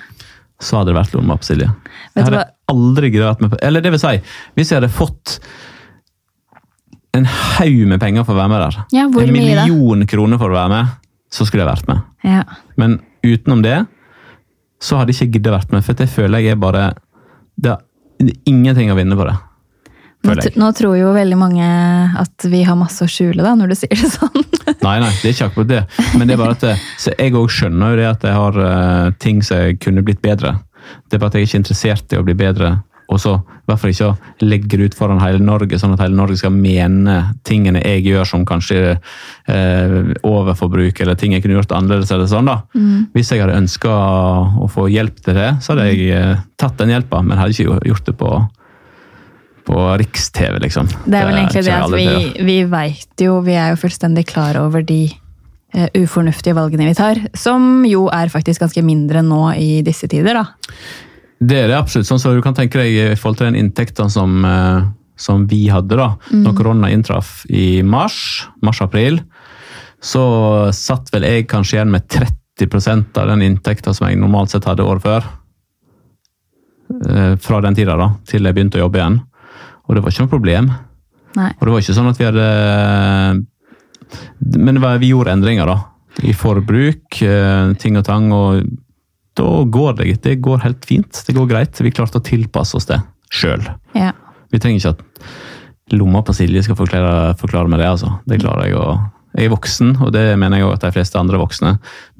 så 0.59 0.77
hadde 0.79 0.93
det 0.93 0.97
vært 0.99 1.13
lomma 1.17 1.37
på 1.37 1.43
Silje. 1.47 1.69
Jeg 2.15 2.23
hadde 2.27 2.43
aldri 2.71 3.09
giddet 3.11 3.27
vært 3.27 3.41
med 3.41 3.51
på 3.51 3.57
Eller 3.61 3.81
det 3.81 3.91
vil 3.91 3.99
si, 3.99 4.13
hvis 4.55 4.69
jeg 4.71 4.79
hadde 4.81 4.89
fått 4.93 5.39
en 7.15 7.25
haug 7.25 7.87
med 7.87 7.99
penger 8.01 8.25
for 8.27 8.35
å 8.35 8.39
være 8.41 8.49
med 8.51 8.61
der, 8.61 8.77
Ja, 8.91 9.05
en 9.05 9.11
mye 9.11 9.31
million 9.31 10.05
kroner 10.07 10.37
for 10.41 10.49
å 10.51 10.57
være 10.57 10.69
med, 10.69 10.87
så 11.31 11.45
skulle 11.47 11.63
jeg 11.65 11.71
vært 11.73 11.87
med. 11.87 12.01
ja. 12.23 12.43
Men 12.77 12.99
utenom 13.23 13.61
det, 13.63 13.85
så 14.81 14.97
hadde 14.99 15.13
jeg 15.13 15.29
ikke 15.29 15.39
giddet 15.39 15.53
vært 15.55 15.71
med, 15.71 15.83
for 15.85 15.93
det 15.93 16.09
føler 16.11 16.39
jeg 16.43 16.51
er 16.51 16.55
bare 16.61 16.93
Det 17.59 17.71
er 17.71 18.33
ingenting 18.45 18.91
å 18.91 18.95
vinne 18.97 19.15
på 19.15 19.25
det. 19.27 19.35
Nå, 20.25 20.35
nå 20.61 20.71
tror 20.77 20.97
jo 20.97 21.13
veldig 21.15 21.37
mange 21.39 21.65
at 22.21 22.47
vi 22.49 22.63
har 22.65 22.77
masse 22.79 23.05
å 23.05 23.09
skjule, 23.09 23.43
da, 23.45 23.53
når 23.57 23.73
du 23.73 23.77
sier 23.79 23.95
det 23.95 24.11
sånn. 24.13 24.41
Nei, 24.85 24.97
nei, 25.01 25.11
det 25.21 25.29
er 25.29 25.33
ikke 25.35 25.49
akkurat 25.51 25.69
det. 25.69 25.81
Men 26.17 26.27
det 26.27 26.35
er 26.35 26.41
bare 26.41 26.55
at 26.57 26.83
så 27.01 27.13
jeg 27.13 27.35
òg 27.37 27.51
skjønner 27.53 27.93
jo 27.93 27.99
det 27.99 28.07
at 28.09 28.25
jeg 28.25 28.37
har 28.37 28.57
uh, 28.57 29.13
ting 29.21 29.41
som 29.45 29.77
kunne 29.81 30.03
blitt 30.05 30.21
bedre. 30.25 30.55
Det 31.09 31.17
er 31.17 31.21
bare 31.21 31.33
at 31.33 31.37
jeg 31.37 31.45
er 31.45 31.49
ikke 31.49 31.61
interessert 31.63 32.13
i 32.13 32.19
å 32.19 32.25
bli 32.25 32.35
bedre. 32.37 32.75
Og 33.13 33.19
så 33.21 33.35
i 33.37 33.69
hvert 33.69 33.81
fall 33.81 33.91
ikke 33.93 34.07
å 34.09 34.45
legge 34.45 34.77
det 34.77 34.89
ut 34.89 34.97
foran 34.97 35.21
hele 35.21 35.41
Norge, 35.41 35.77
sånn 35.81 35.93
at 35.95 36.01
hele 36.03 36.17
Norge 36.17 36.37
skal 36.39 36.53
mene 36.53 37.15
tingene 37.45 37.81
jeg 37.83 38.03
gjør 38.05 38.27
som 38.29 38.45
kanskje 38.47 38.79
eh, 38.95 39.95
overforbruk, 40.25 41.01
eller 41.01 41.17
ting 41.19 41.35
jeg 41.35 41.45
kunne 41.45 41.57
gjort 41.59 41.73
annerledes. 41.77 42.13
eller 42.13 42.29
sånn 42.29 42.49
da. 42.49 42.59
Hvis 43.13 43.31
jeg 43.33 43.43
hadde 43.43 43.57
ønska 43.61 43.95
å 44.61 44.69
få 44.71 44.87
hjelp 44.93 45.21
til 45.25 45.37
det, 45.37 45.51
så 45.61 45.73
hadde 45.73 45.87
jeg 45.91 46.09
eh, 46.17 46.43
tatt 46.61 46.77
den 46.81 46.93
hjelpa, 46.93 47.21
men 47.25 47.41
hadde 47.41 47.57
ikke 47.57 47.89
gjort 47.91 48.09
det 48.09 48.15
på, 48.21 48.31
på 49.65 49.77
Riks-TV, 50.01 50.59
liksom. 50.63 50.89
Det 51.05 51.19
er 51.19 51.29
vel 51.29 51.39
egentlig 51.39 51.63
det 51.65 51.75
at 51.75 51.93
vi, 51.93 52.43
vi 52.45 52.57
veit 52.69 53.23
jo, 53.25 53.39
vi 53.45 53.55
er 53.57 53.73
jo 53.73 53.79
fullstendig 53.81 54.27
klar 54.29 54.59
over 54.61 54.85
de 54.85 55.07
uh, 55.09 55.87
ufornuftige 55.97 56.57
valgene 56.57 56.89
vi 56.91 56.97
tar, 56.97 57.21
som 57.37 57.85
jo 57.89 58.05
er 58.13 58.33
faktisk 58.33 58.65
ganske 58.65 58.85
mindre 58.85 59.23
nå 59.25 59.41
i 59.57 59.81
disse 59.85 60.09
tider, 60.11 60.37
da. 60.37 60.45
Det 61.45 61.57
er 61.65 61.71
det 61.71 61.79
absolutt. 61.79 62.07
Sånn 62.07 62.21
som 62.21 62.35
du 62.35 62.43
kan 62.45 62.55
tenke 62.57 62.79
deg 62.79 62.93
i 62.93 63.07
forhold 63.17 63.41
til 63.41 63.49
den 63.49 63.59
inntekten 63.65 64.11
som, 64.13 64.37
uh, 64.45 64.85
som 65.19 65.47
vi 65.51 65.65
hadde 65.73 65.97
da, 65.99 66.13
når 66.31 66.57
korona 66.57 66.91
inntraff 66.93 67.41
i 67.49 67.81
mars, 67.83 68.45
mars-april, 68.65 69.19
så 70.05 70.25
satt 70.75 71.09
vel 71.13 71.25
jeg 71.25 71.47
kanskje 71.49 71.79
igjen 71.79 71.93
med 71.93 72.05
30 72.11 73.17
av 73.17 73.27
den 73.31 73.41
inntekten 73.43 73.95
som 73.95 74.07
jeg 74.07 74.19
normalt 74.21 74.53
sett 74.53 74.67
hadde 74.69 74.85
året 74.85 75.03
før. 75.03 75.25
Eh, 77.09 77.35
Fra 77.41 77.61
den 77.61 77.75
tida 77.75 77.97
da, 77.99 78.11
til 78.27 78.45
jeg 78.45 78.55
begynte 78.55 78.79
å 78.79 78.85
jobbe 78.85 79.01
igjen. 79.01 79.17
Og 79.85 79.95
det 79.95 80.03
var 80.03 80.13
ikke 80.13 80.25
noe 80.25 80.33
problem. 80.33 80.71
Nei. 81.35 81.51
Og 81.57 81.67
det 81.67 81.73
var 81.73 81.83
ikke 81.83 81.97
sånn 81.97 82.11
at 82.11 82.19
vi 82.21 82.27
hadde 82.29 82.45
Men 84.63 84.79
var, 84.83 84.99
vi 85.01 85.11
gjorde 85.11 85.33
endringer, 85.35 85.67
da. 85.67 85.77
I 86.23 86.31
forbruk, 86.37 87.21
eh, 87.25 87.73
ting 87.81 87.97
og 87.99 88.05
tang. 88.07 88.29
Og 88.31 88.63
da 89.35 89.49
går 89.63 89.97
det 89.99 90.21
Det 90.23 90.37
går 90.41 90.63
helt 90.63 90.85
fint. 90.85 91.23
Det 91.27 91.35
går 91.35 91.49
greit. 91.49 91.81
Vi 91.81 91.91
klarte 91.91 92.21
å 92.21 92.23
tilpasse 92.23 92.77
oss 92.77 92.87
det 92.87 93.01
sjøl. 93.33 93.65
Ja. 93.97 94.13
Vi 94.51 94.61
trenger 94.61 94.79
ikke 94.79 94.95
at 94.95 95.95
lomma 95.95 96.21
på 96.25 96.33
Silje 96.33 96.63
skal 96.65 96.77
forklare, 96.79 97.35
forklare 97.37 97.69
meg 97.69 97.81
det, 97.81 97.89
altså. 97.89 98.15
Det 98.25 98.39
klarer 98.41 98.69
jeg 98.69 98.79
å 98.79 98.87
Jeg 99.35 99.49
er 99.49 99.51
voksen, 99.51 99.89
og 99.99 100.13
det 100.15 100.37
mener 100.39 100.61
jeg 100.61 100.63
også 100.63 100.75
at 100.77 100.83
de 100.85 100.95
fleste 100.95 101.19
andre 101.19 101.39
voksne 101.41 101.73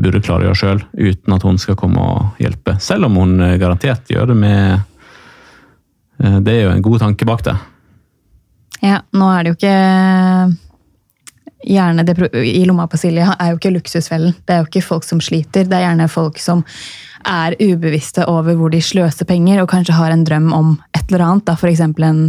burde 0.04 0.20
klare 0.20 0.44
å 0.44 0.50
gjøre 0.50 0.60
sjøl, 0.60 0.82
uten 1.00 1.32
at 1.38 1.46
hun 1.48 1.58
skal 1.58 1.78
komme 1.80 1.96
og 1.96 2.42
hjelpe. 2.44 2.74
Selv 2.84 3.08
om 3.08 3.16
hun 3.16 3.40
eh, 3.40 3.56
garantert 3.56 4.12
gjør 4.12 4.34
det 4.34 4.36
med 4.36 4.82
Det 6.18 6.54
er 6.54 6.62
jo 6.64 6.70
en 6.72 6.86
god 6.86 7.02
tanke 7.04 7.26
bak 7.28 7.44
det. 7.44 7.56
ja, 8.82 9.02
nå 9.12 9.32
er 9.34 9.44
det 9.44 9.52
jo 9.52 9.58
ikke 9.60 9.80
Gjerne 11.66 12.04
det 12.06 12.14
i 12.46 12.62
lomma 12.68 12.86
på 12.86 12.98
Silje 13.02 13.26
er 13.26 13.48
jo 13.50 13.58
ikke 13.58 13.72
luksusfellen. 13.74 14.36
Det 14.46 14.54
er 14.54 14.60
jo 14.62 14.68
ikke 14.68 14.84
folk 14.86 15.06
som 15.08 15.18
sliter, 15.24 15.66
det 15.66 15.74
er 15.74 15.88
gjerne 15.88 16.06
folk 16.14 16.38
som 16.38 16.62
er 17.26 17.56
ubevisste 17.58 18.26
over 18.30 18.54
hvor 18.58 18.70
de 18.70 18.82
sløser 18.84 19.26
penger, 19.26 19.64
og 19.64 19.70
kanskje 19.72 19.96
har 19.98 20.14
en 20.14 20.26
drøm 20.28 20.52
om 20.54 20.76
et 20.94 21.10
eller 21.10 21.26
annet. 21.26 21.46
da, 21.48 21.56
F.eks. 21.58 21.82
en 21.82 22.22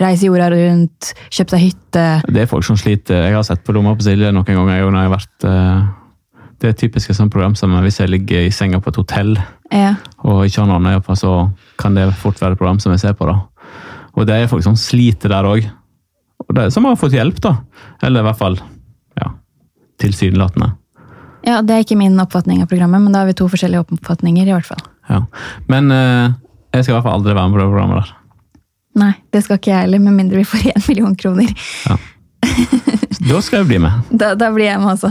reise 0.00 0.28
jorda 0.28 0.46
rundt, 0.52 1.10
kjøpe 1.26 1.56
seg 1.56 1.64
hytte. 1.64 2.06
Det 2.28 2.44
er 2.44 2.50
folk 2.50 2.66
som 2.66 2.78
sliter. 2.78 3.26
Jeg 3.26 3.34
har 3.34 3.46
sett 3.46 3.64
på 3.66 3.74
Lomma 3.74 3.96
på 3.98 4.06
Silje 4.06 4.30
noen 4.30 4.46
ganger. 4.46 4.86
når 4.86 5.00
jeg 5.00 5.10
har 5.10 5.16
vært, 5.16 5.48
eh, 5.50 5.84
det 6.60 6.70
er 6.70 6.76
typisk 6.78 7.10
et 7.10 7.18
sånt 7.18 7.32
program 7.32 7.54
som 7.58 7.72
hvis 7.84 7.98
jeg 8.00 8.10
ligger 8.12 8.46
i 8.46 8.52
senga 8.54 8.80
på 8.80 8.92
et 8.92 8.98
hotell 9.00 9.34
Ja, 9.72 9.94
og 10.22 10.44
ikke 10.46 10.62
har 10.62 10.68
noe 10.70 10.78
annet 10.78 10.92
å 10.92 10.94
gjøre 10.96 11.06
på, 11.08 11.16
så 11.18 11.32
kan 11.80 11.96
det 11.98 12.06
fort 12.20 12.40
være 12.40 12.54
et 12.54 12.60
program 12.60 12.78
som 12.82 12.92
jeg 12.94 13.02
ser 13.02 13.16
på. 13.18 13.26
da. 13.26 13.40
Og 14.14 14.28
det 14.28 14.36
er 14.36 14.50
folk 14.50 14.62
som 14.66 14.76
sliter 14.78 15.32
der 15.32 15.48
òg. 15.48 15.66
Som 16.70 16.86
har 16.86 16.96
fått 17.00 17.16
hjelp, 17.16 17.40
da. 17.42 17.56
Eller 18.04 18.22
i 18.22 18.26
hvert 18.28 18.38
fall 18.38 18.58
ja, 19.18 19.32
tilsynelatende. 20.02 20.74
ja, 21.46 21.60
det 21.62 21.74
er 21.74 21.84
ikke 21.84 21.98
min 21.98 22.20
oppfatning 22.20 22.62
av 22.62 22.68
programmet, 22.70 23.02
men 23.02 23.12
da 23.12 23.24
har 23.24 23.30
vi 23.30 23.36
to 23.38 23.48
forskjellige 23.50 23.84
oppfatninger, 23.86 24.46
i 24.46 24.54
hvert 24.54 24.68
fall. 24.68 24.84
Ja. 25.08 25.24
Men 25.68 25.90
eh, 25.90 26.32
jeg 26.74 26.84
skal 26.84 26.94
i 26.94 26.96
hvert 26.98 27.06
fall 27.08 27.18
aldri 27.18 27.34
være 27.34 27.48
med 27.48 27.58
på 27.58 27.62
det 27.62 27.70
programmet 27.72 28.00
der. 28.02 28.14
Nei, 28.94 29.12
det 29.34 29.42
skal 29.42 29.58
ikke 29.58 29.72
jeg 29.72 29.86
heller, 29.88 30.02
med 30.04 30.14
mindre 30.20 30.38
vi 30.38 30.46
får 30.46 30.68
én 30.70 30.84
million 30.88 31.16
kroner. 31.18 31.54
Ja. 31.88 31.98
Da 33.24 33.38
skal 33.40 33.62
jeg 33.62 33.68
bli 33.70 33.76
med. 33.80 34.08
Da, 34.10 34.34
da 34.36 34.50
blir 34.52 34.66
jeg 34.66 34.80
med 34.82 34.90
også. 34.98 35.08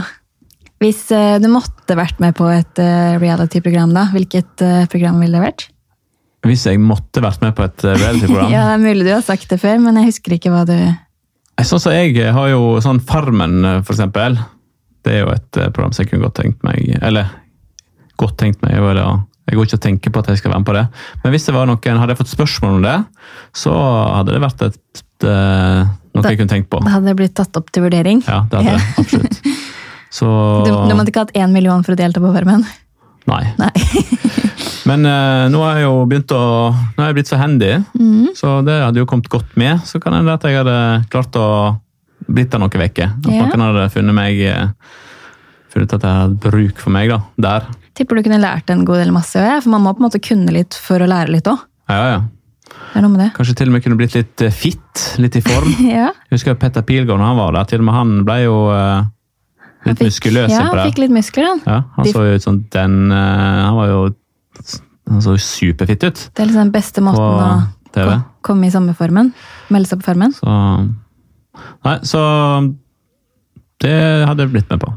Hvis 0.84 1.06
eh, 1.16 1.38
du 1.40 1.48
måtte 1.52 1.96
vært 1.96 2.20
med 2.20 2.36
på 2.36 2.50
et 2.52 2.82
eh, 2.82 3.14
reality-program, 3.22 3.94
da, 3.96 4.08
hvilket 4.12 4.64
eh, 4.66 4.84
program 4.92 5.22
ville 5.24 5.40
det 5.40 5.46
vært? 5.46 5.68
Hvis 6.44 6.66
jeg 6.68 6.82
måtte 6.84 7.22
vært 7.24 7.44
med 7.46 7.54
på 7.56 7.64
et 7.64 7.86
reality-program 7.88 8.52
Ja, 8.56 8.66
det 8.68 8.76
er 8.76 8.84
mulig 8.84 9.08
du 9.08 9.14
har 9.14 9.24
sagt 9.24 9.48
det 9.54 9.62
før, 9.62 9.80
men 9.86 10.02
jeg 10.02 10.10
husker 10.12 10.36
ikke 10.36 10.52
hva 10.52 10.66
du 10.68 10.76
Sånn 11.64 11.80
som 11.80 11.94
jeg 11.94 12.18
har 12.34 12.50
jo 12.50 12.82
sånn 12.84 13.00
Farmen, 13.06 13.62
for 13.86 13.94
eksempel. 13.94 14.36
Det 15.06 15.14
er 15.14 15.22
jo 15.22 15.30
et 15.36 15.60
program 15.76 15.94
som 15.94 16.02
jeg 16.04 16.10
kunne 16.10 16.26
godt 16.26 16.40
tenkt 16.42 16.66
meg 16.66 16.96
Eller 16.98 17.30
godt 18.20 18.36
tenkt 18.42 18.64
meg. 18.66 18.74
Eller, 18.80 19.22
jeg 19.48 19.60
går 19.60 19.68
ikke 19.70 19.78
og 19.78 19.84
tenker 19.86 20.14
på 20.14 20.24
at 20.24 20.32
jeg 20.32 20.42
skal 20.42 20.54
være 20.54 20.64
med 20.64 20.70
på 20.72 20.76
det. 20.78 20.84
Men 21.24 21.36
hvis 21.36 21.46
det 21.48 21.56
var 21.56 21.70
noen, 21.70 22.00
hadde 22.02 22.16
jeg 22.16 22.22
fått 22.24 22.34
spørsmål 22.34 22.80
om 22.80 22.86
det, 22.88 22.96
så 23.64 23.74
hadde 24.18 24.36
det 24.36 24.42
vært 24.44 24.66
et, 24.68 24.80
et, 24.98 25.28
noe 25.30 26.24
Da- 26.24 26.34
jeg 26.34 26.42
kunne 26.42 26.54
tenkt 26.56 26.72
på. 26.74 26.82
Det 26.84 26.94
hadde 26.94 27.16
blitt 27.22 27.36
tatt 27.38 27.62
opp 27.62 27.70
til 27.74 27.86
vurdering. 27.86 28.24
Ja, 28.28 28.44
det 28.50 28.60
hadde 28.60 28.74
Ja. 28.74 28.82
det. 28.82 28.96
Absolutt. 29.06 29.63
Så 30.14 30.30
Du, 30.66 30.72
du 30.72 30.94
måtte 30.94 31.10
ikke 31.10 31.26
hatt 31.26 31.38
én 31.38 31.54
million 31.56 31.82
for 31.86 31.96
å 31.96 32.00
delta 32.00 32.22
på 32.22 32.34
Farmen? 32.36 32.66
Nei. 33.30 33.44
Nei. 33.58 33.72
Men 34.90 35.08
uh, 35.08 35.46
nå 35.52 35.62
har 35.64 35.80
jeg 35.80 35.86
jo 35.88 35.94
begynt 36.12 36.34
å 36.36 36.42
Nå 36.74 37.00
har 37.00 37.10
jeg 37.10 37.18
blitt 37.22 37.32
så 37.32 37.40
handy, 37.40 37.72
mm. 37.96 38.34
så 38.36 38.58
det 38.68 38.76
hadde 38.84 39.00
jo 39.00 39.08
kommet 39.10 39.30
godt 39.32 39.56
med. 39.60 39.80
Så 39.88 40.02
kan 40.04 40.18
hende 40.18 40.36
at 40.36 40.44
jeg 40.46 40.60
hadde 40.60 40.76
klart 41.14 41.40
å 41.40 41.48
blitt 42.28 42.52
der 42.52 42.62
noen 42.62 42.72
uker. 42.72 43.10
At 43.16 43.32
Ja. 43.32 43.48
noen 43.48 43.66
hadde 43.68 43.90
funnet 43.94 44.16
meg 44.16 44.40
eh, 44.48 44.68
Funnet 45.74 45.94
at 45.96 46.04
jeg 46.06 46.20
hadde 46.20 46.38
bruk 46.38 46.78
for 46.78 46.94
meg 46.94 47.10
da, 47.10 47.18
der. 47.42 47.64
Tipper 47.98 48.20
du 48.20 48.28
kunne 48.28 48.38
lært 48.38 48.70
en 48.70 48.84
god 48.86 49.00
del 49.02 49.10
masse, 49.16 49.42
ja, 49.42 49.56
for 49.58 49.74
man 49.74 49.82
må 49.82 49.96
på 49.96 50.04
en 50.04 50.06
måte 50.06 50.22
kunne 50.22 50.54
litt 50.54 50.78
for 50.78 51.02
å 51.02 51.08
lære 51.10 51.34
litt 51.34 51.50
òg. 51.50 51.64
Ja, 51.90 52.04
ja. 52.12 52.20
Kanskje 52.94 53.56
til 53.58 53.72
og 53.72 53.74
med 53.74 53.82
kunne 53.82 53.98
blitt 53.98 54.14
litt 54.14 54.44
eh, 54.46 54.54
fit, 54.54 55.02
litt 55.18 55.40
i 55.40 55.42
form. 55.42 55.72
Ja, 55.90 56.12
Jeg 56.30 56.38
husker 56.38 56.60
Petter 56.62 56.86
Pilgaard 56.86 57.18
når 57.18 57.32
han 57.32 57.42
var 57.42 57.58
der. 57.58 57.70
Til 57.72 57.82
og 57.82 57.88
med 57.90 57.98
han 57.98 58.14
ble 58.28 58.38
jo 58.46 58.58
han 58.70 59.10
litt 59.86 59.98
fikk- 60.00 60.10
muskuløs 60.10 60.52
Ja, 60.52 60.62
han 60.70 60.80
fikk 60.88 60.98
litt 61.04 61.12
muskler, 61.16 61.48
han. 61.52 61.62
Ja, 61.68 61.80
han 61.98 62.06
så 62.12 62.24
jo 62.28 62.36
ut 62.38 62.44
som 62.46 62.60
den 62.72 63.12
eh, 63.12 63.62
Han 63.68 63.76
var 63.76 63.88
jo 63.92 64.02
han 65.10 65.22
så 65.22 65.34
superfitt 65.38 66.04
ut 66.08 66.22
Det 66.34 66.40
er 66.44 66.48
liksom 66.48 66.64
den 66.70 66.72
beste 66.72 67.02
på 67.02 67.08
måten 67.10 67.22
å 67.22 67.68
TV. 67.94 68.14
komme 68.42 68.66
i 68.68 68.72
samme 68.74 68.94
formen. 68.98 69.34
Melde 69.70 69.88
seg 69.92 70.00
på 70.02 70.08
Farmen. 70.08 70.32
Så 70.34 70.54
Nei, 71.86 71.98
så 72.08 72.22
Det 73.84 74.26
hadde 74.28 74.46
jeg 74.46 74.52
blitt 74.56 74.70
med 74.72 74.80
på. 74.82 74.94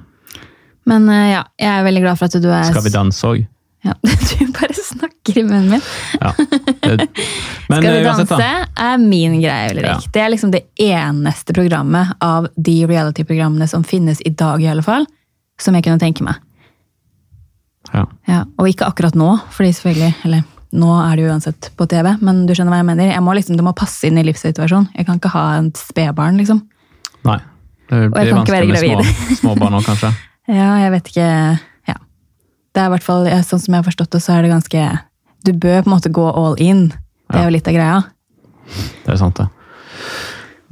Men 0.87 1.09
eh, 1.11 1.33
ja, 1.35 1.43
jeg 1.59 1.73
er 1.81 1.85
veldig 1.85 2.03
glad 2.05 2.19
for 2.21 2.31
at 2.31 2.39
du 2.43 2.49
er 2.55 2.69
Skal 2.71 2.85
vi 2.87 2.93
danse 2.95 3.27
òg? 3.27 3.43
Ja, 3.87 3.95
du 4.03 4.47
bare 4.53 4.75
snakker 4.75 5.39
i 5.39 5.45
munnen 5.47 5.69
min. 5.71 5.85
Ja. 6.21 6.33
Men 7.69 7.83
Skal 7.83 7.93
vi 7.93 8.01
eh, 8.01 8.07
uansett, 8.07 8.29
danse 8.29 8.41
da. 8.41 8.65
er 8.89 8.99
min 8.99 9.39
greie, 9.41 9.71
Ulrik. 9.71 9.87
Ja. 9.87 10.01
Det 10.13 10.25
er 10.25 10.33
liksom 10.33 10.51
det 10.55 10.65
eneste 10.83 11.55
programmet 11.55 12.17
av 12.25 12.49
de 12.57 12.77
reality-programmene 12.87 13.69
som 13.71 13.85
finnes 13.87 14.21
i 14.27 14.33
dag, 14.35 14.63
i 14.63 14.69
alle 14.71 14.85
fall, 14.87 15.07
som 15.61 15.77
jeg 15.79 15.87
kunne 15.87 16.03
tenke 16.03 16.27
meg. 16.27 16.43
Ja. 17.93 18.05
Ja, 18.27 18.43
og 18.59 18.69
ikke 18.69 18.89
akkurat 18.91 19.15
nå, 19.15 19.29
fordi 19.55 19.71
selvfølgelig 19.77 20.15
Eller 20.27 20.41
nå 20.75 20.89
er 20.99 21.13
det 21.15 21.23
jo 21.23 21.29
uansett 21.31 21.69
på 21.79 21.87
TV, 21.87 22.09
men 22.27 22.41
du 22.49 22.55
skjønner 22.57 22.75
hva 22.75 22.81
jeg 22.81 22.89
mener. 22.89 23.13
Jeg 23.13 23.23
må 23.23 23.35
liksom, 23.39 23.57
Det 23.57 23.65
må 23.65 23.73
passe 23.79 24.09
inn 24.09 24.19
i 24.19 24.25
livssituasjonen. 24.27 24.91
Jeg 24.99 25.07
kan 25.07 25.21
ikke 25.21 25.31
ha 25.37 25.45
en 25.61 25.71
spedbarn, 25.79 26.41
liksom. 26.43 26.65
Nei. 27.29 27.39
Det 27.87 28.09
blir 28.11 28.33
vanskelig 28.35 28.73
med 28.75 28.83
små, 28.83 29.37
små 29.41 29.55
barn 29.61 29.79
òg, 29.79 29.87
kanskje. 29.87 30.13
Ja, 30.47 30.77
jeg 30.79 30.93
vet 30.93 31.09
ikke. 31.11 31.31
Det 32.77 32.83
er 32.83 32.91
i 32.91 32.93
hvert 32.93 33.07
fall, 33.07 33.25
Sånn 33.49 33.63
som 33.63 33.73
jeg 33.73 33.81
har 33.81 33.89
forstått 33.89 34.13
det, 34.13 34.21
så 34.21 34.37
er 34.37 34.45
det 34.45 34.53
ganske 34.53 34.81
Du 35.49 35.53
bør 35.57 35.81
på 35.81 35.89
en 35.89 35.95
måte 35.95 36.13
gå 36.13 36.25
all 36.29 36.59
in. 36.61 36.91
Det 37.33 37.41
er 37.41 37.47
jo 37.49 37.55
litt 37.55 37.69
av 37.71 37.75
greia. 37.75 38.01
Det 39.07 39.15
er 39.15 39.21
sant, 39.21 39.41
det. 39.41 39.47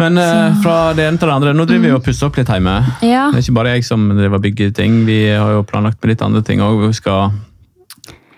Men 0.03 0.19
eh, 0.19 0.57
fra 0.63 0.93
det 0.99 1.07
ene 1.07 1.21
til 1.23 1.31
det 1.31 1.35
andre. 1.37 1.55
Nå 1.55 1.65
driver 1.71 1.87
vi 1.87 1.95
og 1.95 2.03
pusser 2.05 2.27
opp 2.29 2.39
litt 2.39 2.51
hjemme. 2.51 2.75
Ja, 3.07 3.29
Det 3.31 3.39
er 3.41 3.45
ikke 3.47 3.57
bare 3.61 3.75
jeg 3.77 3.87
som 3.87 4.09
driver 4.11 4.41
og 4.41 4.45
bygger 4.45 4.73
ting. 4.75 5.05
Vi 5.07 5.19
har 5.31 5.55
jo 5.55 5.65
planlagt 5.67 6.01
med 6.03 6.13
litt 6.13 6.25
andre 6.27 6.43
ting 6.47 6.63
òg. 6.65 6.83
Vi 6.89 6.97
skal 6.99 7.31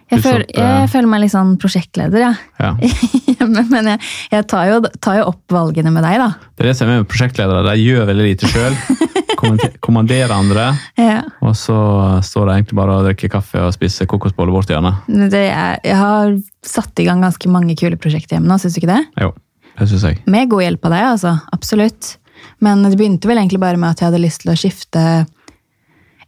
jeg, 0.06 0.22
eh, 0.22 0.42
jeg 0.54 0.90
føler 0.92 1.10
meg 1.10 1.24
litt 1.24 1.32
sånn 1.32 1.56
prosjektleder, 1.58 2.22
ja. 2.22 2.32
Ja. 2.62 2.72
men 3.54 3.66
men 3.72 3.90
jeg, 3.92 4.02
jeg 4.30 4.46
tar, 4.50 4.68
jo, 4.70 4.80
tar 5.02 5.20
jo 5.20 5.28
opp 5.32 5.54
valgene 5.54 5.90
med 5.94 6.06
deg, 6.06 6.20
da. 6.22 6.28
Det 6.54 6.64
er 6.64 6.70
det 6.70 6.74
som 6.78 6.90
er 6.90 7.00
med 7.00 7.08
prosjektledere. 7.10 7.64
De 7.66 7.82
gjør 7.82 8.06
veldig 8.12 8.26
lite 8.28 8.50
sjøl. 8.50 8.76
Kommanderer 9.84 10.32
andre. 10.32 10.68
Ja. 10.98 11.20
Og 11.44 11.56
så 11.58 11.76
står 12.24 12.48
de 12.48 12.54
egentlig 12.56 12.78
bare 12.78 12.94
og 12.96 13.08
drikker 13.08 13.30
kaffe 13.34 13.60
og 13.62 13.74
spiser 13.74 14.08
kokosboller 14.10 14.54
borti 14.54 14.74
hjørnet. 14.74 15.10
Jeg 15.36 15.98
har 15.98 16.36
satt 16.66 17.02
i 17.02 17.06
gang 17.06 17.24
ganske 17.24 17.50
mange 17.52 17.76
kule 17.78 17.98
prosjekter 18.00 18.38
hjemme 18.38 18.50
nå, 18.50 18.58
syns 18.62 18.78
du 18.78 18.80
ikke 18.80 18.94
det? 18.94 19.02
Jo, 19.26 19.34
det 19.76 19.90
syns 19.90 20.06
jeg. 20.08 20.22
Med 20.30 20.50
god 20.54 20.64
hjelp 20.64 20.88
av 20.88 20.96
deg, 20.96 21.08
altså. 21.12 21.34
Absolutt. 21.54 22.16
Men 22.64 22.86
det 22.86 22.96
begynte 22.96 23.28
vel 23.28 23.42
egentlig 23.42 23.60
bare 23.62 23.80
med 23.80 23.92
at 23.92 24.00
jeg 24.00 24.10
hadde 24.10 24.22
lyst 24.22 24.44
til 24.44 24.54
å 24.54 24.58
skifte 24.58 25.04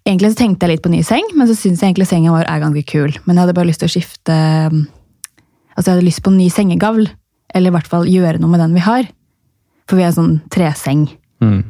Egentlig 0.09 0.33
så 0.33 0.41
tenkte 0.41 0.65
jeg 0.65 0.77
litt 0.77 0.85
på 0.85 0.93
ny 0.93 1.03
seng, 1.05 1.27
men 1.37 1.49
så 1.51 1.55
syns 1.57 1.83
jeg 1.83 1.91
egentlig 1.91 2.09
senga 2.09 2.33
vår 2.33 2.47
er 2.49 2.63
ganske 2.63 2.85
kul. 2.89 3.13
Men 3.27 3.37
jeg 3.37 3.43
hadde 3.43 3.57
bare 3.59 3.69
lyst 3.69 3.83
til 3.85 3.91
å 3.91 3.93
skifte 3.93 4.37
Altså, 5.79 5.93
jeg 5.93 5.95
hadde 5.95 6.07
lyst 6.09 6.23
på 6.25 6.33
en 6.33 6.39
ny 6.41 6.49
sengegavl. 6.51 7.05
Eller 7.55 7.71
i 7.71 7.75
hvert 7.77 7.87
fall 7.87 8.09
gjøre 8.11 8.41
noe 8.43 8.51
med 8.51 8.59
den 8.65 8.73
vi 8.75 8.83
har. 8.83 9.07
For 9.87 10.01
vi 10.01 10.03
har 10.03 10.15
sånn 10.17 10.41
treseng. 10.51 11.05
Mm. 11.45 11.61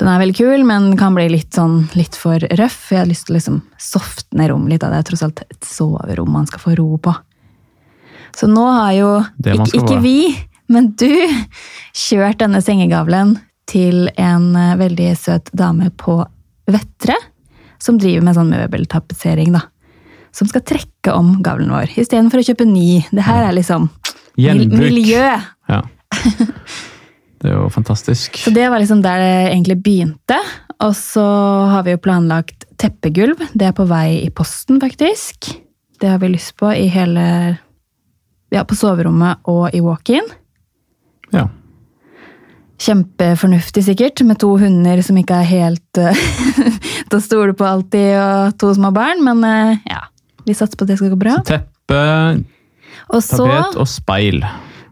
Den 0.00 0.08
er 0.08 0.22
veldig 0.22 0.36
kul, 0.38 0.64
men 0.66 0.86
kan 0.96 1.12
bli 1.14 1.26
litt 1.34 1.52
sånn 1.54 1.82
litt 1.98 2.16
for 2.18 2.40
røff. 2.58 2.78
Jeg 2.94 3.02
har 3.02 3.10
lyst 3.10 3.28
til 3.28 3.34
å 3.34 3.38
liksom 3.38 3.58
softne 3.76 4.48
rommet 4.50 4.72
litt. 4.72 4.82
da. 4.82 4.88
Det 4.94 5.02
er 5.02 5.08
tross 5.10 5.26
alt 5.26 5.44
et 5.44 5.68
soverom 5.68 6.32
man 6.32 6.48
skal 6.48 6.62
få 6.64 6.76
ro 6.80 6.96
på. 7.02 7.12
Så 8.32 8.48
nå 8.48 8.64
har 8.64 8.94
jo 8.96 9.10
ikke, 9.44 9.68
ikke 9.82 9.98
vi, 10.00 10.32
men 10.72 10.94
du, 10.96 11.12
kjørt 11.92 12.40
denne 12.40 12.62
sengegavlen 12.64 13.36
til 13.68 14.06
en 14.16 14.54
eh, 14.56 14.78
veldig 14.80 15.10
søt 15.20 15.52
dame 15.52 15.90
på 16.00 16.16
Vettre, 16.72 17.18
som 17.82 17.98
driver 18.00 18.24
med 18.28 18.38
sånn 18.38 18.52
møbeltapetsering, 18.54 19.52
da. 19.56 19.64
Som 20.32 20.48
skal 20.48 20.64
trekke 20.64 21.12
om 21.12 21.34
gavlen 21.44 21.72
vår, 21.74 21.90
istedenfor 22.00 22.40
å 22.40 22.46
kjøpe 22.46 22.64
ny. 22.68 23.02
Det 23.12 23.26
her 23.26 23.48
er 23.50 23.56
liksom 23.58 23.90
Gjenbruk. 24.40 24.78
miljø. 24.80 25.26
Ja. 25.68 25.82
Det 27.42 27.50
er 27.50 27.56
jo 27.56 27.64
fantastisk. 27.74 28.36
Så 28.38 28.52
det 28.54 28.68
var 28.70 28.78
liksom 28.78 29.00
der 29.02 29.18
det 29.18 29.30
egentlig 29.48 29.74
begynte. 29.82 30.36
Og 30.78 30.92
så 30.94 31.24
har 31.72 31.82
vi 31.82 31.96
jo 31.96 31.98
planlagt 31.98 32.68
teppegulv. 32.78 33.40
Det 33.50 33.66
er 33.66 33.74
på 33.74 33.82
vei 33.90 34.20
i 34.20 34.28
posten, 34.30 34.78
faktisk. 34.78 35.48
Det 35.98 36.06
har 36.12 36.20
vi 36.22 36.30
lyst 36.30 36.54
på 36.60 36.70
i 36.70 36.86
hele 36.86 37.24
Ja, 38.54 38.62
på 38.62 38.76
soverommet 38.78 39.42
og 39.50 39.74
i 39.74 39.80
walk-in. 39.82 40.26
Ja. 41.34 41.48
Kjempefornuftig 42.82 43.84
sikkert, 43.86 44.24
med 44.26 44.40
to 44.42 44.56
hunder 44.58 45.02
som 45.06 45.18
ikke 45.20 45.38
er 45.42 45.46
helt 45.46 46.00
eh, 46.00 46.24
til 47.08 47.18
å 47.18 47.22
stole 47.22 47.54
på 47.58 47.66
alltid, 47.68 48.10
og 48.18 48.58
to 48.58 48.72
små 48.74 48.90
barn. 48.94 49.22
Men 49.26 49.44
eh, 49.46 49.86
ja, 49.92 50.02
vi 50.48 50.56
satser 50.56 50.78
på 50.78 50.86
at 50.86 50.92
det 50.92 50.98
skal 50.98 51.12
gå 51.14 51.20
bra. 51.20 51.38
Teppe, 51.46 52.02
Og 53.12 53.22
så 53.22 53.44
tapet 53.46 53.80
og 53.84 53.90
speil. 53.90 54.42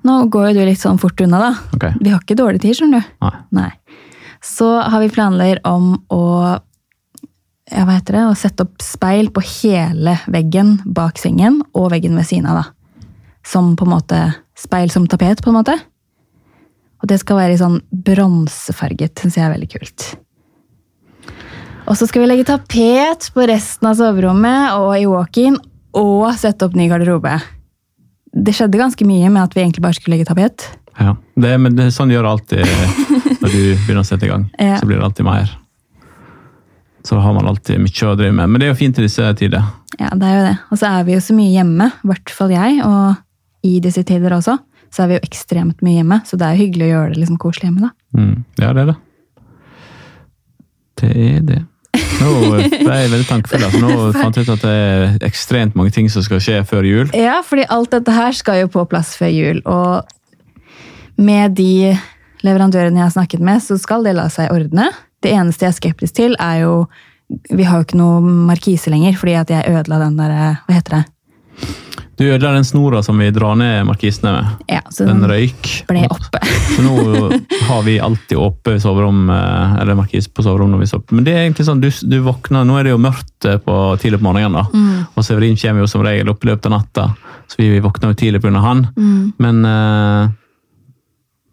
Nå 0.06 0.16
går 0.32 0.50
jo 0.50 0.60
du 0.60 0.64
litt 0.70 0.80
sånn 0.80 1.00
fort 1.00 1.18
unna, 1.20 1.42
da. 1.42 1.50
Okay. 1.76 1.98
Vi 2.00 2.12
har 2.12 2.22
ikke 2.22 2.38
dårlig 2.38 2.62
tid, 2.62 2.78
skjønner 2.78 3.02
du. 3.02 3.12
Nei. 3.26 3.34
Nei. 3.58 3.70
Så 4.40 4.70
har 4.80 5.02
vi 5.02 5.10
planer 5.12 5.60
om 5.68 5.92
å 6.08 6.24
ja, 7.70 7.84
hva 7.84 7.94
heter 7.98 8.16
det, 8.16 8.22
å 8.26 8.38
sette 8.38 8.64
opp 8.66 8.82
speil 8.82 9.28
på 9.34 9.42
hele 9.44 10.16
veggen 10.30 10.78
bak 10.86 11.20
sengen 11.20 11.60
og 11.76 11.90
veggen 11.92 12.16
ved 12.18 12.26
siden 12.26 12.48
av. 12.50 12.62
da. 12.62 13.06
Som 13.46 13.74
på 13.78 13.86
en 13.86 13.94
måte 13.94 14.20
speil 14.58 14.90
som 14.92 15.06
tapet, 15.08 15.42
på 15.44 15.52
en 15.52 15.58
måte. 15.60 15.76
Og 17.00 17.08
det 17.08 17.20
skal 17.22 17.40
være 17.40 17.54
i 17.54 17.60
sånn 17.60 17.78
bronsefarget, 17.90 19.14
syns 19.18 19.38
jeg 19.38 19.46
er 19.46 19.54
veldig 19.54 19.70
kult. 19.72 20.08
Og 21.90 21.96
så 21.98 22.06
skal 22.06 22.22
vi 22.22 22.28
legge 22.30 22.46
tapet 22.46 23.30
på 23.34 23.46
resten 23.48 23.88
av 23.90 23.96
soverommet 23.98 24.76
og 24.78 24.92
i 24.98 25.08
walk-in, 25.10 25.56
og 25.96 26.28
sette 26.38 26.68
opp 26.68 26.76
ny 26.78 26.86
garderobe. 26.90 27.32
Det 28.30 28.54
skjedde 28.54 28.78
ganske 28.78 29.06
mye 29.08 29.30
med 29.32 29.42
at 29.42 29.56
vi 29.56 29.64
egentlig 29.64 29.82
bare 29.82 29.96
skulle 29.96 30.14
legge 30.14 30.28
tapet. 30.28 30.68
Ja. 31.00 31.16
Det, 31.34 31.56
men 31.58 31.74
det, 31.78 31.88
sånn 31.96 32.12
gjør 32.12 32.28
det 32.28 32.34
alltid 32.36 33.40
når 33.40 33.48
du 33.50 33.62
begynner 33.80 34.04
å 34.04 34.06
sette 34.06 34.28
i 34.28 34.30
gang. 34.30 34.46
Ja. 34.60 34.76
Så 34.78 34.86
blir 34.86 35.00
det 35.00 35.08
alltid 35.08 35.26
mer. 35.26 35.50
Så 37.02 37.16
har 37.18 37.34
man 37.34 37.48
alltid 37.48 37.80
mye 37.80 38.10
å 38.10 38.16
drive 38.18 38.36
med. 38.36 38.52
Men 38.52 38.60
det 38.60 38.68
er 38.68 38.74
jo 38.74 38.78
fint 38.82 39.00
i 39.00 39.06
disse 39.06 39.24
tider. 39.40 39.64
Ja, 39.96 40.12
det 40.14 40.28
er 40.28 40.36
jo 40.36 40.46
det. 40.46 40.56
Og 40.68 40.78
så 40.78 40.92
er 40.92 41.06
vi 41.08 41.16
jo 41.16 41.22
så 41.24 41.34
mye 41.34 41.54
hjemme, 41.54 41.88
i 41.90 42.10
hvert 42.12 42.34
fall 42.36 42.52
jeg, 42.54 42.76
og 42.86 43.66
i 43.66 43.80
disse 43.82 44.04
tider 44.06 44.36
også, 44.36 44.60
så 44.90 45.04
er 45.04 45.10
vi 45.10 45.18
jo 45.18 45.26
ekstremt 45.26 45.82
mye 45.86 46.00
hjemme, 46.00 46.20
så 46.26 46.38
det 46.38 46.46
er 46.46 46.56
jo 46.56 46.64
hyggelig 46.64 46.86
å 46.86 46.92
gjøre 46.92 47.12
det 47.14 47.20
liksom 47.22 47.40
koselig 47.40 47.68
hjemme, 47.70 47.88
da. 47.88 48.20
Mm. 48.20 48.36
Ja, 48.58 48.72
det 48.74 48.82
er 48.82 48.90
det. 48.92 48.96
Det 51.00 51.10
er 51.24 51.44
det. 51.46 51.60
Nå 52.20 52.30
ble 52.52 52.96
jeg 53.00 53.10
veldig 53.12 53.26
tankefull. 53.28 53.66
Altså. 53.66 53.80
Nå 53.82 54.08
fant 54.16 54.36
jeg 54.36 54.46
ut 54.46 54.54
at 54.54 54.64
det 54.64 54.76
er 54.76 55.26
ekstremt 55.26 55.76
mange 55.78 55.94
ting 55.94 56.10
som 56.12 56.24
skal 56.26 56.42
skje 56.42 56.62
før 56.68 56.88
jul. 56.88 57.12
Ja, 57.16 57.40
fordi 57.46 57.66
alt 57.72 57.92
dette 57.94 58.14
her 58.14 58.34
skal 58.36 58.64
jo 58.64 58.72
på 58.72 58.84
plass 58.90 59.14
før 59.18 59.32
jul, 59.32 59.62
og 59.68 60.10
med 61.20 61.56
de 61.58 61.94
leverandørene 62.46 63.00
jeg 63.00 63.06
har 63.06 63.14
snakket 63.14 63.44
med, 63.44 63.62
så 63.64 63.76
skal 63.80 64.06
det 64.06 64.16
la 64.16 64.26
seg 64.32 64.52
ordne. 64.54 64.88
Det 65.20 65.32
eneste 65.36 65.66
jeg 65.66 65.74
er 65.74 65.78
skeptisk 65.78 66.16
til, 66.16 66.36
er 66.40 66.64
jo 66.64 66.74
Vi 67.30 67.62
har 67.62 67.78
jo 67.78 67.84
ikke 67.84 67.98
noe 68.00 68.18
markise 68.48 68.90
lenger, 68.90 69.14
fordi 69.14 69.36
at 69.38 69.50
jeg 69.52 69.68
ødela 69.70 70.00
den 70.00 70.16
der 70.18 70.32
Hva 70.66 70.74
heter 70.74 70.96
det? 70.96 71.02
Du 72.20 72.26
ødela 72.28 72.52
den 72.52 72.64
snora 72.68 73.00
som 73.02 73.16
vi 73.18 73.30
drar 73.32 73.54
ned 73.56 73.86
markisene 73.88 74.32
med. 74.34 74.48
Ja, 74.68 74.82
så 74.92 75.06
Den 75.08 75.22
den 75.22 75.30
røyk. 75.30 75.68
ble 75.88 76.02
oppe. 76.04 76.40
Så 76.76 76.82
nå 76.84 77.30
har 77.64 77.80
vi 77.82 77.94
alltid 78.00 78.36
oppe 78.38 78.74
soverom, 78.80 79.22
eh, 79.32 79.78
eller 79.80 79.96
markis 79.96 80.28
på 80.28 80.44
soverommet 80.44 80.76
når 80.76 80.82
vi 80.82 80.88
sover. 80.90 81.14
Men 81.16 81.24
det 81.24 81.32
er 81.32 81.46
egentlig 81.46 81.64
sånn, 81.66 81.80
du, 81.80 81.88
du 81.88 82.18
våkner, 82.26 82.66
nå 82.68 82.76
er 82.76 82.84
det 82.84 82.92
jo 82.92 83.00
mørkt 83.00 83.48
eh, 83.48 83.56
på 83.64 83.76
tidlig 84.02 84.20
på 84.20 84.26
morgenen 84.28 84.58
da. 84.58 84.66
Mm. 84.68 85.06
Og 85.16 85.24
Severin 85.24 85.56
kommer 85.56 85.80
jo 85.80 85.88
som 85.88 86.04
regel 86.04 86.28
opp 86.28 86.44
i 86.44 86.50
løpet 86.50 86.68
av 86.68 86.74
natta, 86.76 87.06
så 87.48 87.62
vi 87.62 87.80
våkner 87.80 88.12
jo 88.12 88.20
tidlig 88.20 88.44
av 88.52 88.60
han. 88.68 88.84
Mm. 89.00 89.32
Men, 89.40 89.64
eh, 89.72 90.36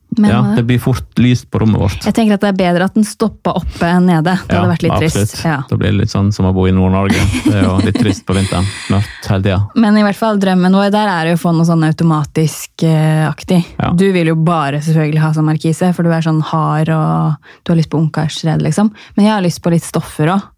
Men 0.09 0.31
ja, 0.31 0.39
eh, 0.39 0.55
det 0.55 0.63
blir 0.63 0.79
fort 0.79 1.19
lyst 1.19 1.49
på 1.51 1.59
rommet 1.59 1.81
vårt. 1.81 2.05
jeg 2.05 2.15
tenker 2.15 2.37
at 2.37 2.43
det 2.45 2.49
er 2.53 2.57
bedre 2.57 2.85
at 2.87 2.95
den 2.95 3.05
stoppa 3.05 3.53
oppe 3.59 3.89
enn 3.89 4.07
nede. 4.07 4.37
Det 4.47 4.55
hadde 4.55 4.71
vært 4.71 4.85
litt 4.85 4.93
absolutt. 4.95 5.31
trist. 5.33 5.43
Ja. 5.45 5.57
Da 5.69 5.77
blir 5.79 5.91
det 5.91 5.99
litt 6.05 6.13
sånn 6.13 6.31
som 6.33 6.47
å 6.47 6.53
bo 6.55 6.67
i 6.69 6.73
Nord-Norge. 6.75 7.19
Det 7.43 7.53
er 7.53 7.67
jo 7.67 7.75
litt 7.83 7.99
trist 7.99 8.23
på 8.27 8.37
vinteren. 8.37 8.65
Mørkt 8.93 9.29
hele 9.29 9.43
tida. 9.43 9.59
Men 9.75 9.99
i 9.99 10.05
hvert 10.07 10.19
fall 10.19 10.39
drømmen 10.41 10.79
vår 10.79 10.89
der 10.95 11.11
er 11.11 11.31
jo 11.31 11.37
å 11.37 11.43
få 11.43 11.53
noe 11.57 11.67
sånn 11.67 11.83
automatisk-aktig. 11.89 13.61
Ja. 13.75 13.91
Du 13.99 14.07
vil 14.15 14.31
jo 14.31 14.37
bare 14.39 14.81
selvfølgelig 14.85 15.23
ha 15.25 15.33
sånn 15.35 15.49
markise, 15.51 15.91
for 15.97 16.07
du 16.07 16.15
er 16.15 16.25
sånn 16.25 16.41
hard 16.53 16.93
og 16.95 17.53
du 17.63 17.73
har 17.73 17.81
lyst 17.81 17.91
på 17.91 17.99
ungkarsred, 17.99 18.63
liksom. 18.63 18.93
Men 19.17 19.27
jeg 19.27 19.35
har 19.35 19.45
lyst 19.45 19.63
på 19.63 19.73
litt 19.75 19.85
stoffer 19.85 20.37
òg. 20.37 20.51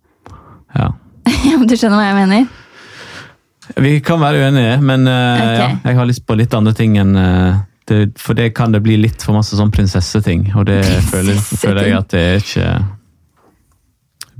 Ja. 0.78 0.92
du 1.70 1.76
skjønner 1.76 1.98
hva 1.98 2.10
jeg 2.12 2.20
mener? 2.22 2.50
Vi 3.78 4.00
kan 4.02 4.22
være 4.22 4.46
uenige, 4.46 4.78
men 4.82 5.06
uh, 5.06 5.14
okay. 5.14 5.58
ja, 5.60 5.68
jeg 5.92 6.00
har 6.00 6.08
lyst 6.10 6.26
på 6.26 6.38
litt 6.38 6.54
andre 6.58 6.74
ting 6.78 6.96
enn 6.98 7.14
eh, 7.20 7.60
det, 7.90 8.00
For 8.22 8.38
det 8.38 8.52
kan 8.58 8.72
det 8.76 8.80
bli 8.86 8.96
litt 9.02 9.22
for 9.26 9.36
masse 9.38 9.58
sånn 9.60 9.72
prinsesseting, 9.74 10.48
og 10.56 10.66
det 10.70 10.80
føler, 11.12 11.38
føler 11.42 11.90
jeg 11.90 11.98
at 12.00 12.14
det 12.14 12.22
er 12.30 12.40
ikke 12.44 12.70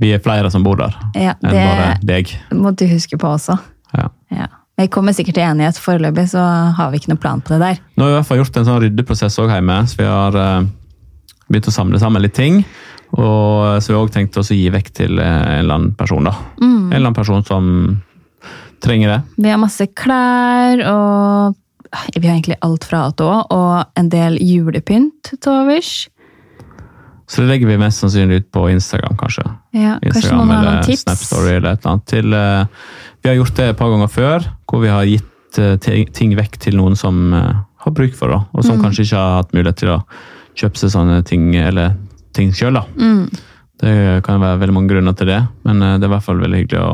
Vi 0.00 0.12
er 0.16 0.22
flere 0.24 0.50
som 0.50 0.64
bor 0.64 0.78
der, 0.80 0.94
Ja, 1.18 1.34
enn 1.44 1.52
bare 1.52 1.90
deg. 2.02 2.32
det 2.48 2.56
må 2.56 2.72
du 2.72 2.86
huske 2.88 3.18
på 3.20 3.28
også. 3.34 3.58
Ja. 3.96 4.06
Ja. 4.32 4.46
Vi 4.80 4.86
kommer 4.88 5.12
sikkert 5.12 5.36
til 5.36 5.44
enighet. 5.44 5.76
Foreløpig 5.76 6.28
så 6.32 6.40
har 6.78 6.88
vi 6.92 6.96
ikke 7.02 7.10
noe 7.12 7.20
plan 7.20 7.42
på 7.44 7.52
det 7.52 7.58
der. 7.60 7.80
Nå 8.00 8.06
har 8.06 8.08
vi 8.08 8.14
i 8.14 8.16
hvert 8.16 8.28
fall 8.30 8.38
gjort 8.40 8.56
en 8.56 8.64
sånn 8.70 8.78
ryddeprosess 8.86 9.36
også 9.36 9.50
hjemme, 9.52 9.76
så 9.90 9.98
vi 9.98 10.06
har 10.08 10.38
eh, 10.40 10.62
begynt 11.50 11.68
å 11.68 11.74
samle 11.74 12.00
sammen 12.00 12.24
litt 12.24 12.32
ting. 12.38 12.62
Og 13.12 13.82
så 13.82 13.90
vi 13.92 13.98
òg 13.98 14.12
tenkt 14.14 14.38
oss 14.40 14.52
å 14.54 14.56
gi 14.56 14.70
vekk 14.72 14.88
til 15.02 15.20
eh, 15.20 15.26
en 15.26 15.58
eller 15.66 15.74
annen 15.76 15.92
person. 15.98 16.24
da. 16.30 16.32
Mm. 16.62 16.70
En 16.78 16.94
eller 16.94 17.02
annen 17.10 17.18
person 17.18 17.44
som 17.44 17.68
trenger 18.80 19.12
det. 19.12 19.20
Vi 19.36 19.50
har 19.52 19.60
masse 19.60 19.84
klær 19.92 20.80
og 20.88 21.58
Vi 22.14 22.26
har 22.26 22.36
egentlig 22.36 22.56
alt 22.62 22.84
fra 22.86 23.06
A 23.08 23.12
til 23.12 23.26
Å, 23.26 23.36
og 23.50 23.98
en 23.98 24.08
del 24.12 24.36
julepynt 24.38 25.32
til 25.36 25.52
overs. 25.52 26.08
Så 27.30 27.42
det 27.44 27.48
legger 27.52 27.70
vi 27.70 27.78
mest 27.78 28.02
sannsynlig 28.02 28.40
ut 28.40 28.46
på 28.54 28.64
Instagram, 28.72 29.14
kanskje. 29.18 29.44
Ja, 29.76 29.96
kanskje 30.02 30.08
Instagram 30.10 30.40
noen 30.40 30.50
har 30.50 30.62
eller 30.64 30.78
noen 30.80 30.86
tips? 30.88 31.04
Snapstory 31.04 31.52
eller 31.54 31.76
et 31.76 31.84
eller 31.84 31.92
annet. 31.92 32.06
Til, 32.10 32.34
uh, 32.34 32.96
vi 33.22 33.30
har 33.30 33.36
gjort 33.38 33.60
det 33.60 33.68
et 33.70 33.78
par 33.78 33.92
ganger 33.92 34.10
før, 34.10 34.48
hvor 34.66 34.82
vi 34.82 34.90
har 34.90 35.06
gitt 35.06 35.60
uh, 35.62 35.76
ting, 35.82 36.08
ting 36.16 36.34
vekk 36.38 36.58
til 36.66 36.78
noen 36.80 36.98
som 36.98 37.20
uh, 37.34 37.60
har 37.84 37.94
bruk 37.94 38.16
for 38.18 38.34
det, 38.34 38.40
og 38.50 38.66
som 38.66 38.78
Mm. 38.80 38.82
kanskje 38.82 39.06
ikke 39.06 39.22
har 39.22 39.36
hatt 39.38 39.54
mulighet 39.54 39.78
til 39.78 39.92
å 39.94 40.00
kjøpe 40.58 40.82
seg 40.82 40.90
sånne 40.90 41.20
ting 41.24 41.54
eller 41.56 41.94
ting 42.34 42.50
sjøl. 42.52 42.80
Mm. 42.98 43.30
Det 43.80 43.94
kan 44.26 44.42
være 44.42 44.58
veldig 44.60 44.74
mange 44.74 44.90
grunner 44.90 45.14
til 45.16 45.30
det, 45.30 45.38
men 45.64 45.78
det 45.80 46.02
er 46.02 46.10
i 46.10 46.14
hvert 46.14 46.26
fall 46.26 46.42
veldig 46.42 46.64
hyggelig 46.64 46.82
å 46.82 46.90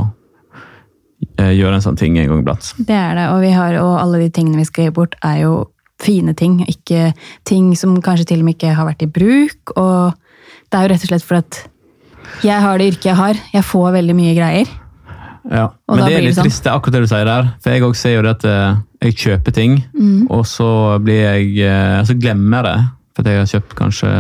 gjøre 1.39 1.75
en 1.75 1.85
sånn 1.85 1.97
ting 1.99 2.17
en 2.19 2.29
gang 2.31 2.43
iblant. 2.43 2.73
Det 2.79 2.95
er 2.97 3.15
det, 3.19 3.27
og, 3.33 3.41
vi 3.45 3.51
har, 3.55 3.75
og 3.83 3.99
alle 4.01 4.19
de 4.25 4.31
tingene 4.31 4.57
vi 4.61 4.65
skal 4.69 4.85
gi 4.89 4.91
bort, 4.97 5.15
er 5.25 5.43
jo 5.45 5.55
fine 6.03 6.35
ting. 6.37 6.59
Ikke 6.69 7.12
ting 7.49 7.75
som 7.77 7.97
kanskje 8.05 8.27
til 8.33 8.41
og 8.43 8.45
med 8.49 8.57
ikke 8.59 8.75
har 8.77 8.87
vært 8.89 9.03
i 9.03 9.11
bruk. 9.11 9.73
Og 9.77 10.12
det 10.71 10.79
er 10.79 10.83
jo 10.87 10.93
rett 10.95 11.05
og 11.07 11.09
slett 11.12 11.25
fordi 11.27 11.45
at 11.45 11.62
jeg 12.43 12.61
har 12.61 12.79
det 12.79 12.89
yrket 12.93 13.05
jeg 13.12 13.17
har. 13.17 13.35
Jeg 13.55 13.65
får 13.65 13.93
veldig 14.01 14.17
mye 14.19 14.35
greier. 14.37 14.67
Ja, 15.47 15.69
Og 15.87 15.97
Men 15.97 16.09
det 16.09 16.17
er 16.17 16.23
litt 16.27 16.35
sånn. 16.35 16.45
trist, 16.49 16.65
det 16.65 16.73
er 16.73 16.77
akkurat 16.77 16.93
det 16.97 17.03
du 17.05 17.07
sier 17.12 17.25
der. 17.29 17.51
For 17.62 17.71
jeg 17.71 17.83
også 17.87 18.01
ser 18.03 18.15
jo 18.17 18.23
det 18.27 18.31
at 18.35 18.45
eh, 18.51 18.77
jeg 19.07 19.15
kjøper 19.23 19.53
ting, 19.55 19.77
Mm. 19.95 20.27
og 20.31 20.43
så 20.45 20.99
blir 21.01 21.23
jeg 21.23 21.59
eh, 21.62 22.03
Så 22.05 22.17
glemmer 22.19 22.65
jeg 22.65 22.65
det. 22.67 22.89
For 23.15 23.23
jeg 23.31 23.39
har 23.39 23.47
kjøpt 23.47 23.75
kanskje 23.79 24.11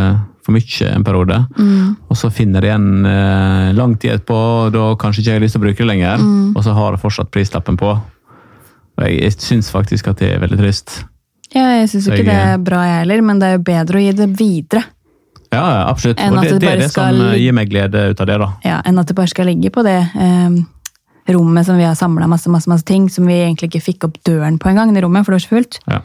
for 0.46 0.54
mye 0.56 0.88
en 0.94 1.04
periode. 1.06 1.38
Mm. 1.58 1.96
Og 2.08 2.16
så 2.20 2.30
finner 2.32 2.62
jeg 2.64 2.70
igjen 2.72 3.06
eh, 3.10 3.72
lang 3.76 3.96
tid 3.98 4.14
etterpå, 4.16 4.38
og 4.38 4.72
da 4.76 4.84
kanskje 5.02 5.20
ikke 5.24 5.32
jeg 5.34 5.40
har 5.40 5.44
lyst 5.44 5.56
til 5.58 5.62
å 5.62 5.66
bruke 5.66 5.82
det 5.82 5.90
lenger. 5.90 6.22
Mm. 6.22 6.52
Og 6.56 6.62
så 6.64 6.74
har 6.78 6.94
jeg 6.96 7.02
fortsatt 7.02 7.32
prislappen 7.34 7.76
på. 7.80 7.92
Og 8.96 9.04
jeg, 9.04 9.18
jeg 9.26 9.36
syns 9.44 9.68
faktisk 9.74 10.08
at 10.14 10.22
det 10.22 10.30
er 10.36 10.42
veldig 10.46 10.58
trist. 10.62 11.00
Ja, 11.54 11.66
jeg 11.80 11.90
syns 11.92 12.06
ikke 12.08 12.22
jeg- 12.22 12.30
det 12.30 12.38
er 12.54 12.62
bra, 12.62 12.84
jeg 12.88 13.02
heller, 13.04 13.22
men 13.22 13.38
det 13.42 13.48
er 13.50 13.58
jo 13.58 13.64
bedre 13.66 13.98
å 14.00 14.04
gi 14.06 14.12
det 14.22 14.30
videre. 14.38 14.84
Ja, 15.52 15.64
absolutt. 15.88 16.18
Og 16.20 16.40
det, 16.42 16.50
det 16.56 16.60
det 16.60 16.70
er 16.70 16.80
det 16.80 16.88
som 16.90 17.02
skal- 17.02 17.20
eh, 17.32 17.36
gir 17.38 17.52
meg 17.54 17.68
glede 17.70 18.08
ut 18.10 18.20
av 18.20 18.26
det, 18.26 18.38
da. 18.42 18.48
Ja, 18.64 18.80
enn 18.84 18.98
at 18.98 19.06
det 19.06 19.14
bare 19.16 19.30
skal 19.30 19.46
ligge 19.46 19.70
på 19.70 19.84
det 19.86 19.98
eh, 20.14 20.56
rommet 21.32 21.66
som 21.66 21.76
vi 21.78 21.84
har 21.86 21.94
samla 21.98 22.26
masse, 22.30 22.50
masse, 22.50 22.68
masse 22.70 22.84
ting, 22.86 23.08
som 23.10 23.26
vi 23.26 23.34
egentlig 23.44 23.70
ikke 23.70 23.84
fikk 23.92 24.04
opp 24.08 24.18
døren 24.26 24.58
på 24.62 24.68
engang, 24.72 24.92
det 24.94 25.02
rommet, 25.04 25.24
for 25.26 25.32
det 25.34 25.40
var 25.42 25.46
så 25.46 25.54
fullt. 25.54 25.78
Ja. 25.90 26.00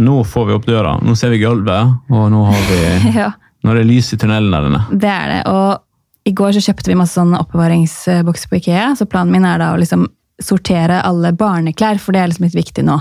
Nå 0.00 0.22
får 0.24 0.46
vi 0.48 0.54
opp 0.56 0.66
døra, 0.66 0.96
nå 1.04 1.14
ser 1.18 1.34
vi 1.34 1.42
gulvet, 1.42 1.96
og 2.10 2.28
nå, 2.32 2.44
har 2.48 2.62
vi, 2.70 2.80
Ja, 3.20 3.32
nå 3.62 3.72
er 3.72 3.82
det 3.82 3.88
lys 3.90 4.12
i 4.14 4.18
tunnelen 4.18 4.54
der 4.54 4.68
inne. 4.70 4.84
det 4.90 5.10
er 5.12 5.28
det. 5.34 5.40
Og 5.52 6.28
i 6.28 6.32
går 6.38 6.54
så 6.56 6.62
kjøpte 6.64 6.88
vi 6.92 6.96
masse 6.98 7.18
sånne 7.18 7.40
oppbevaringsbokser 7.42 8.50
på 8.50 8.60
Ikea, 8.60 8.92
så 8.98 9.06
planen 9.10 9.34
min 9.34 9.46
er 9.48 9.60
da 9.60 9.72
å 9.74 9.78
liksom 9.80 10.06
sortere 10.42 11.02
alle 11.06 11.32
barneklær, 11.36 12.00
for 12.02 12.14
det 12.14 12.22
er 12.22 12.30
liksom 12.30 12.48
litt 12.48 12.56
viktig 12.56 12.84
nå. 12.86 12.96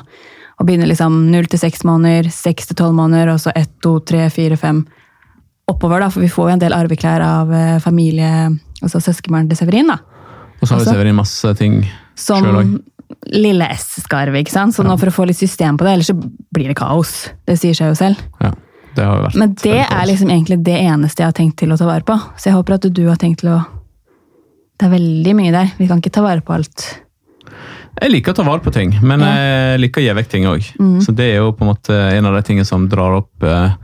Å 0.61 0.65
begynne 0.67 0.89
liksom 0.89 1.31
0 1.31 1.47
til 1.49 1.61
6 1.61 1.85
måneder, 1.89 2.29
6 2.33 2.71
til 2.71 2.77
12 2.77 2.91
måneder, 2.97 3.31
og 3.33 3.39
så 3.41 3.53
1, 3.55 3.71
2, 3.81 3.93
3, 4.11 4.27
4, 4.35 4.59
5 4.61 4.83
oppover, 5.71 6.03
da, 6.03 6.09
for 6.11 6.21
vi 6.21 6.29
får 6.29 6.49
jo 6.49 6.55
en 6.57 6.61
del 6.61 6.75
arveklær 6.75 7.23
av 7.25 7.53
eh, 7.55 7.77
familie, 7.81 8.49
altså 8.81 9.01
søskenbarnet 9.01 9.53
til 9.53 9.61
Severin, 9.63 9.89
da. 9.93 10.01
Og 10.59 10.67
så 10.67 10.75
har 10.75 10.81
Altså? 10.81 10.93
Severin 10.93 11.17
masse 11.17 11.53
ting 11.57 11.81
sjøl 12.21 12.57
òg. 12.59 12.73
Lille 13.31 13.67
S-skarve, 13.75 14.41
ikke 14.41 14.53
sant? 14.53 14.75
Så 14.75 14.83
nå 14.85 14.97
for 14.99 15.11
å 15.11 15.15
få 15.15 15.27
litt 15.29 15.39
system 15.39 15.77
på 15.79 15.85
det, 15.87 15.93
ellers 15.97 16.11
så 16.11 16.17
blir 16.17 16.71
det 16.71 16.77
kaos. 16.79 17.29
Det 17.47 17.57
sier 17.59 17.77
seg 17.77 17.91
jo 17.91 17.99
selv. 17.99 18.21
Ja, 18.41 18.51
det 18.95 19.05
Men 19.39 19.53
det 19.61 19.77
er 19.85 20.07
liksom 20.09 20.29
egentlig 20.29 20.59
det 20.65 20.79
eneste 20.81 21.23
jeg 21.23 21.29
har 21.31 21.37
tenkt 21.37 21.57
til 21.61 21.71
å 21.71 21.77
ta 21.79 21.87
vare 21.87 22.03
på. 22.07 22.17
Så 22.37 22.49
jeg 22.49 22.57
håper 22.57 22.75
at 22.75 22.89
du 22.91 23.07
har 23.07 23.19
tenkt 23.21 23.43
til 23.43 23.53
å 23.55 23.61
Det 24.81 24.87
er 24.87 24.97
veldig 24.97 25.33
mye 25.37 25.51
der. 25.53 25.67
Vi 25.77 25.85
kan 25.87 25.99
ikke 26.01 26.09
ta 26.15 26.23
vare 26.25 26.41
på 26.41 26.55
alt. 26.55 26.87
Jeg 28.01 28.09
liker 28.09 28.33
å 28.33 28.37
ta 28.39 28.43
vare 28.47 28.63
på 28.63 28.71
ting, 28.73 28.95
men 29.03 29.19
Ja. 29.19 29.33
jeg 29.35 29.81
liker 29.81 30.01
å 30.01 30.05
gi 30.05 30.13
vekk 30.17 30.29
ting 30.29 30.45
òg. 30.49 30.63
Mm. 30.79 31.01
Så 31.05 31.13
det 31.13 31.27
er 31.33 31.35
jo 31.37 31.51
på 31.51 31.61
en 31.61 31.69
måte 31.75 31.91
en 32.17 32.25
av 32.25 32.33
de 32.33 32.41
tingene 32.41 32.65
som 32.65 32.87
drar 32.89 33.19
opp 33.19 33.43
eh, 33.43 33.75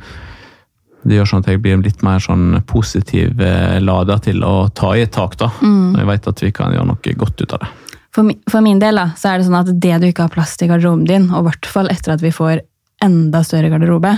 Det 1.08 1.16
gjør 1.16 1.28
sånn 1.30 1.40
at 1.40 1.48
jeg 1.48 1.62
blir 1.62 1.78
litt 1.84 2.02
mer 2.04 2.20
sånn 2.20 2.64
positiv 2.68 3.40
eh, 3.40 3.80
lada 3.80 4.18
til 4.20 4.42
å 4.44 4.68
ta 4.74 4.90
i 4.98 5.02
et 5.06 5.12
tak, 5.12 5.38
da. 5.38 5.48
Mm. 5.62 5.96
Jeg 5.96 6.06
vet 6.10 6.28
at 6.28 6.42
vi 6.44 6.52
kan 6.52 6.74
gjøre 6.74 6.88
noe 6.90 7.14
godt 7.16 7.42
ut 7.42 7.54
av 7.54 7.60
det. 7.60 7.70
For, 8.18 8.32
for 8.50 8.66
min 8.66 8.80
del 8.82 8.98
da, 8.98 9.12
så 9.14 9.30
er 9.30 9.38
det 9.38 9.46
sånn 9.46 9.60
at 9.60 9.68
det 9.70 10.00
du 10.02 10.08
ikke 10.08 10.26
har 10.26 10.34
plass 10.34 10.56
til 10.58 10.66
i 10.66 10.72
garderoben 10.72 11.06
din, 11.06 11.28
og 11.30 11.44
i 11.44 11.48
hvert 11.52 11.70
fall 11.70 11.92
etter 11.94 12.16
at 12.16 12.24
vi 12.26 12.34
får 12.34 12.64
enda 13.06 13.44
større 13.46 13.70
garderobe, 13.70 14.16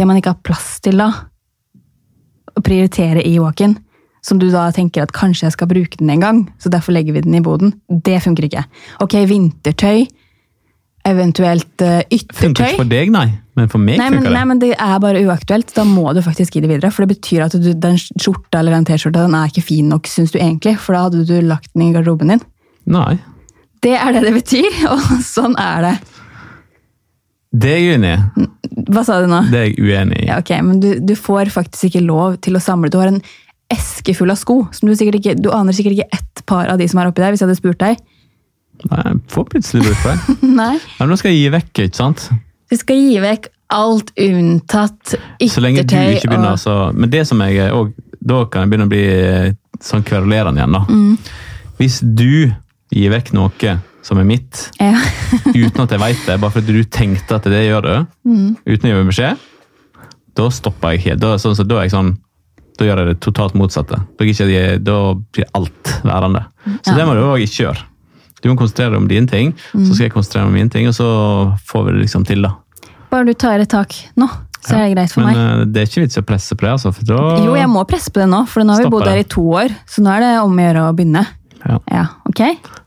det 0.00 0.06
man 0.08 0.16
ikke 0.16 0.32
har 0.32 0.40
plass 0.46 0.78
til 0.80 1.02
da, 1.02 1.10
å 2.56 2.62
prioritere 2.64 3.20
i 3.28 3.34
walk-in, 3.36 3.76
som 4.24 4.40
du 4.40 4.46
da 4.52 4.66
tenker 4.72 5.04
at 5.04 5.12
kanskje 5.16 5.46
jeg 5.46 5.56
skal 5.58 5.68
bruke 5.68 6.00
den 6.00 6.14
en 6.14 6.24
gang, 6.24 6.40
så 6.60 6.72
derfor 6.72 6.96
legger 6.96 7.12
vi 7.16 7.24
den 7.26 7.36
i 7.36 7.42
boden, 7.44 7.74
det 7.92 8.22
funker 8.24 8.46
ikke. 8.48 8.64
Ok, 9.04 9.18
vintertøy, 9.28 10.06
eventuelt 11.08 11.84
uh, 11.84 12.00
Funker 12.36 12.72
ikke 12.72 12.80
for 12.82 12.88
deg, 12.88 13.12
nei, 13.12 13.26
men 13.56 13.68
for 13.72 13.80
meg 13.80 14.00
Nei 14.00 14.10
men, 14.12 14.20
funker 14.20 14.32
nei, 14.32 14.40
det. 14.40 14.48
men 14.50 14.62
det 14.64 14.70
er 14.76 14.98
bare 15.04 15.22
uaktuelt. 15.24 15.72
Da 15.76 15.84
må 15.88 16.10
du 16.16 16.20
faktisk 16.24 16.56
gi 16.56 16.64
det 16.64 16.68
videre. 16.68 16.92
For 16.92 17.04
det 17.04 17.16
betyr 17.16 17.46
at 17.46 17.56
du, 17.56 17.70
den 17.72 17.96
skjorta 18.00 18.60
eller 18.60 18.76
den 18.76 18.88
T-skjorta 18.88 19.24
den 19.24 19.36
er 19.36 19.48
ikke 19.48 19.64
fin 19.64 19.88
nok, 19.92 20.08
syns 20.08 20.34
du 20.34 20.38
egentlig. 20.40 20.76
For 20.80 20.96
da 20.96 21.06
hadde 21.06 21.24
du 21.28 21.36
lagt 21.44 21.72
den 21.72 21.86
i 21.86 21.92
garderoben 21.96 22.34
din. 22.34 22.44
Nei. 22.90 23.18
Det 23.80 23.96
er 23.96 24.14
det 24.16 24.24
det 24.26 24.32
betyr, 24.36 24.80
og 24.92 25.12
sånn 25.24 25.56
er 25.60 25.86
det. 25.88 25.94
Det 27.50 27.70
er 27.74 27.80
jeg 27.80 27.94
uenig 27.96 28.10
i. 28.14 28.48
Hva 28.94 29.02
sa 29.06 29.18
du 29.22 29.26
nå? 29.30 29.42
Det 29.50 29.58
er 29.58 29.68
jeg 29.72 29.78
uenig 29.82 30.20
i. 30.22 30.26
Ja, 30.28 30.38
ok, 30.38 30.52
men 30.62 30.82
du, 30.82 30.90
du 31.02 31.14
får 31.18 31.50
faktisk 31.50 31.90
ikke 31.90 32.04
lov 32.06 32.36
til 32.44 32.54
å 32.56 32.62
samle. 32.62 32.90
Du 32.92 33.00
har 33.00 33.10
en 33.10 33.22
eske 33.70 34.14
full 34.14 34.30
av 34.30 34.38
sko. 34.38 34.62
som 34.74 34.88
Du 34.88 34.94
sikkert 34.98 35.20
ikke, 35.20 35.36
du 35.38 35.50
aner 35.54 35.74
sikkert 35.74 35.98
ikke 35.98 36.20
ett 36.20 36.42
par 36.46 36.70
av 36.70 36.78
de 36.78 36.86
som 36.90 37.00
er 37.02 37.10
oppi 37.10 37.22
der, 37.22 37.34
hvis 37.34 37.42
jeg 37.42 37.50
hadde 37.50 37.58
spurt 37.58 37.82
deg. 37.82 37.98
Nei, 38.90 39.00
jeg 39.04 39.18
får 39.34 39.48
plutselig 39.50 39.82
bruk 39.84 39.98
for 40.00 40.12
det. 40.14 40.36
Nei. 40.60 40.74
Ja, 40.78 41.02
men 41.02 41.12
nå 41.12 41.18
skal 41.20 41.34
jeg 41.34 41.42
gi 41.42 41.50
vekk, 41.56 41.72
ikke 41.84 42.00
sant? 42.00 42.28
Du 42.70 42.78
skal 42.78 43.02
gi 43.02 43.18
vekk 43.22 43.50
alt 43.74 44.10
unntatt 44.18 45.14
yttertøy. 45.14 45.50
Så 45.52 45.62
lenge 45.62 45.84
du 45.84 45.94
ikke 45.94 46.30
begynner 46.30 46.52
og... 46.52 46.56
altså, 46.56 46.76
Men 46.94 47.12
det 47.12 47.22
som 47.28 47.42
jeg 47.44 47.68
og, 47.74 47.92
Da 48.18 48.40
kan 48.50 48.64
jeg 48.64 48.72
begynne 48.72 48.88
å 48.88 48.90
bli 48.90 49.04
eh, 49.06 49.52
sånn 49.84 50.02
kverulerende 50.06 50.60
igjen, 50.60 50.74
da. 50.74 50.82
Mm. 50.90 51.70
Hvis 51.78 52.00
du 52.02 52.50
gir 52.92 53.10
vekk 53.14 53.32
noe 53.36 53.78
som 54.02 54.18
er 54.18 54.24
mitt, 54.24 54.70
Ja. 54.80 54.94
uten 55.54 55.82
at 55.84 55.90
jeg 55.90 56.00
vet 56.00 56.26
det, 56.26 56.40
bare 56.40 56.50
fordi 56.54 56.72
du 56.80 56.84
tenkte 56.84 57.36
at 57.36 57.44
det 57.44 57.66
gjør 57.68 57.82
du, 57.82 58.06
Mm. 58.26 58.56
uten 58.66 58.88
å 58.88 58.92
gi 58.92 58.96
meg 58.96 59.10
beskjed, 59.12 59.38
da 60.34 60.48
stopper 60.48 60.94
jeg 60.96 61.00
helt. 61.04 61.20
Da, 61.20 61.34
er 61.34 61.38
sånn, 61.42 61.54
så, 61.58 61.66
da 61.68 61.82
jeg 61.84 61.90
sånn 61.92 62.16
da 62.80 62.86
gjør 62.86 62.96
jeg 63.02 63.08
det 63.10 63.20
totalt 63.20 63.52
motsatte. 63.60 63.98
Da, 64.16 64.24
jeg, 64.24 64.78
da 64.82 64.94
blir 65.34 65.44
alt 65.54 65.90
værende. 66.02 66.46
Så 66.80 66.92
Ja. 66.92 66.96
det 66.96 67.04
må 67.06 67.12
du 67.12 67.20
òg 67.26 67.42
ikke 67.44 67.66
gjøre. 67.66 67.82
Du 68.40 68.48
må 68.48 68.56
konsentrere 68.56 68.94
deg 68.94 68.96
om 69.02 69.08
dine 69.08 69.26
ting, 69.28 69.52
Mm. 69.74 69.84
så 69.84 69.92
skal 69.94 70.04
jeg 70.08 70.12
konsentrere 70.14 70.44
meg 70.44 70.48
om 70.48 70.54
mine 70.54 70.70
ting, 70.70 70.86
og 70.88 70.94
så 70.94 71.58
får 71.68 71.84
vi 71.84 71.92
det 71.92 72.00
liksom 72.06 72.24
til, 72.26 72.40
da. 72.42 72.54
Bare 73.10 73.26
du 73.26 73.34
tar 73.34 73.60
et 73.60 73.68
tak 73.68 73.92
nå, 74.16 74.30
så 74.64 74.76
er 74.78 74.88
det 74.88 74.96
greit 74.96 75.12
for 75.12 75.20
Men 75.20 75.34
meg. 75.34 75.36
Men 75.58 75.72
det 75.74 75.82
er 75.82 75.86
ikke 75.90 76.06
vits 76.06 76.16
å 76.16 76.22
presse 76.24 76.54
på 76.56 76.60
det, 76.64 76.70
altså. 76.70 77.04
Da 77.04 77.44
Jo, 77.44 77.54
jeg 77.54 77.68
må 77.68 77.84
presse 77.86 78.08
på 78.10 78.20
det 78.22 78.28
nå, 78.30 78.46
for 78.48 78.62
nå 78.64 78.72
har 78.72 78.82
vi 78.84 78.88
bodd 78.88 79.06
her 79.06 79.18
i 79.18 79.24
to 79.24 79.42
år. 79.42 79.68
Så 79.86 80.00
nå 80.00 80.08
er 80.16 80.20
det 80.20 80.40
om 80.40 80.56
å 80.56 80.62
gjøre 80.64 80.88
å 80.88 80.96
begynne. 80.96 81.26
Ja. 81.66 81.78
Ja, 81.92 82.04
ok? 82.28 82.40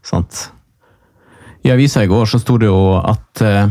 Sant. 0.06 0.50
I 1.64 1.72
avisa 1.72 2.04
i 2.04 2.08
går 2.12 2.26
så 2.28 2.40
sto 2.42 2.58
det 2.60 2.68
jo 2.68 2.80
at 3.00 3.42
eh, 3.46 3.68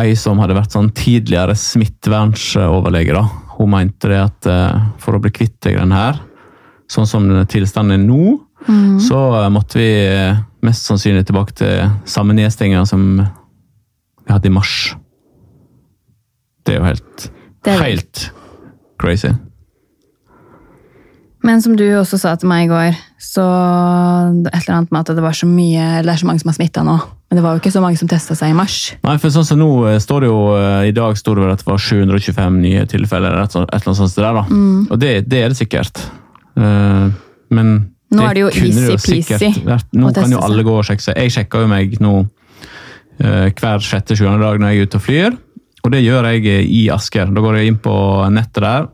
ei 0.00 0.14
som 0.16 0.38
hadde 0.40 0.54
vært 0.56 0.72
sånn 0.72 0.92
tidligere 0.96 1.56
smittevernsoverlege, 1.58 3.12
da, 3.16 3.24
hun 3.58 3.72
mente 3.74 4.08
det 4.12 4.20
at 4.22 4.46
eh, 4.48 4.78
for 5.02 5.16
å 5.18 5.20
bli 5.24 5.32
kvitt 5.34 5.58
de 5.66 5.74
greiene 5.74 5.98
her, 5.98 6.20
sånn 6.90 7.06
som 7.10 7.26
tilstanden 7.50 7.98
er 7.98 8.06
nå, 8.06 8.38
så 9.00 9.18
eh, 9.42 9.50
måtte 9.52 9.78
vi 9.80 9.90
eh, 10.06 10.38
mest 10.66 10.84
sannsynlig 10.88 11.26
tilbake 11.28 11.54
til 11.60 11.90
samme 12.08 12.34
nedstenginga 12.36 12.82
som 12.88 13.04
vi 13.20 14.32
hadde 14.32 14.50
i 14.50 14.52
mars. 14.54 14.74
Det 16.64 16.74
er 16.76 16.80
jo 16.82 16.84
helt, 16.90 17.30
Det 17.64 17.72
er- 17.74 17.82
helt 17.84 18.26
crazy. 19.00 19.30
Men 21.42 21.62
som 21.64 21.76
du 21.76 21.84
også 21.96 22.18
sa 22.20 22.34
til 22.36 22.48
meg 22.50 22.66
i 22.66 22.72
går, 22.72 22.98
så 23.20 23.44
et 24.48 24.62
eller 24.62 24.76
annet 24.78 24.92
med 24.94 25.00
at 25.02 25.10
det 25.16 25.22
var 25.24 25.34
så 25.36 25.46
mye, 25.48 25.86
eller 25.98 26.08
det 26.08 26.14
er 26.14 26.20
så 26.22 26.28
mange 26.28 26.40
som 26.40 26.48
har 26.48 26.56
smitta 26.56 26.84
nå. 26.86 26.94
Men 27.30 27.38
det 27.38 27.42
var 27.44 27.54
jo 27.54 27.60
ikke 27.60 27.72
så 27.74 27.82
mange 27.84 28.00
som 28.00 28.08
testa 28.10 28.34
seg 28.34 28.50
i 28.50 28.56
mars. 28.56 28.78
Nei, 29.04 29.18
for 29.20 29.30
sånn 29.34 29.44
som 29.46 29.60
nå 29.60 29.68
eh, 29.90 29.98
står 30.02 30.24
det 30.24 30.30
jo 30.30 30.38
eh, 30.56 30.88
I 30.88 30.94
dag 30.96 31.18
står 31.20 31.36
det 31.36 31.44
vel 31.44 31.52
at 31.52 31.60
det 31.62 31.68
var 31.68 31.82
725 31.84 32.56
nye 32.64 32.86
tilfeller, 32.90 33.36
eller 33.36 33.44
et, 33.44 33.54
eller 33.60 33.76
annet 33.76 34.00
sånt 34.00 34.16
der, 34.18 34.40
da. 34.40 34.44
Og 34.90 35.02
det, 35.02 35.12
det 35.30 35.42
er 35.44 35.52
det 35.52 35.60
sikkert. 35.60 36.00
Eh, 36.56 37.06
Men 37.54 37.70
Nå 38.10 38.24
er 38.26 38.34
det 38.34 38.42
jo 38.42 38.48
easy-peasy 38.50 39.52
Nå 39.94 40.10
kan 40.16 40.32
jo 40.34 40.40
alle 40.42 40.64
gå 40.66 40.72
og 40.80 40.88
sjekke 40.88 41.04
seg. 41.04 41.20
Jeg 41.20 41.36
sjekker 41.36 41.62
jo 41.62 41.70
meg 41.70 41.94
nå 42.02 42.14
eh, 43.20 43.52
hver 43.54 43.84
sjette-sjuende 43.86 44.40
dag 44.42 44.58
når 44.58 44.72
jeg 44.72 44.80
er 44.80 44.88
ute 44.88 44.98
og 44.98 45.04
flyr. 45.06 45.38
Og 45.84 45.94
det 45.94 46.02
gjør 46.02 46.26
jeg 46.32 46.66
i 46.66 46.82
Asker. 46.92 47.30
Da 47.30 47.44
går 47.44 47.60
jeg 47.60 47.70
inn 47.70 47.78
på 47.80 47.94
nettet 48.34 48.64
der, 48.64 48.88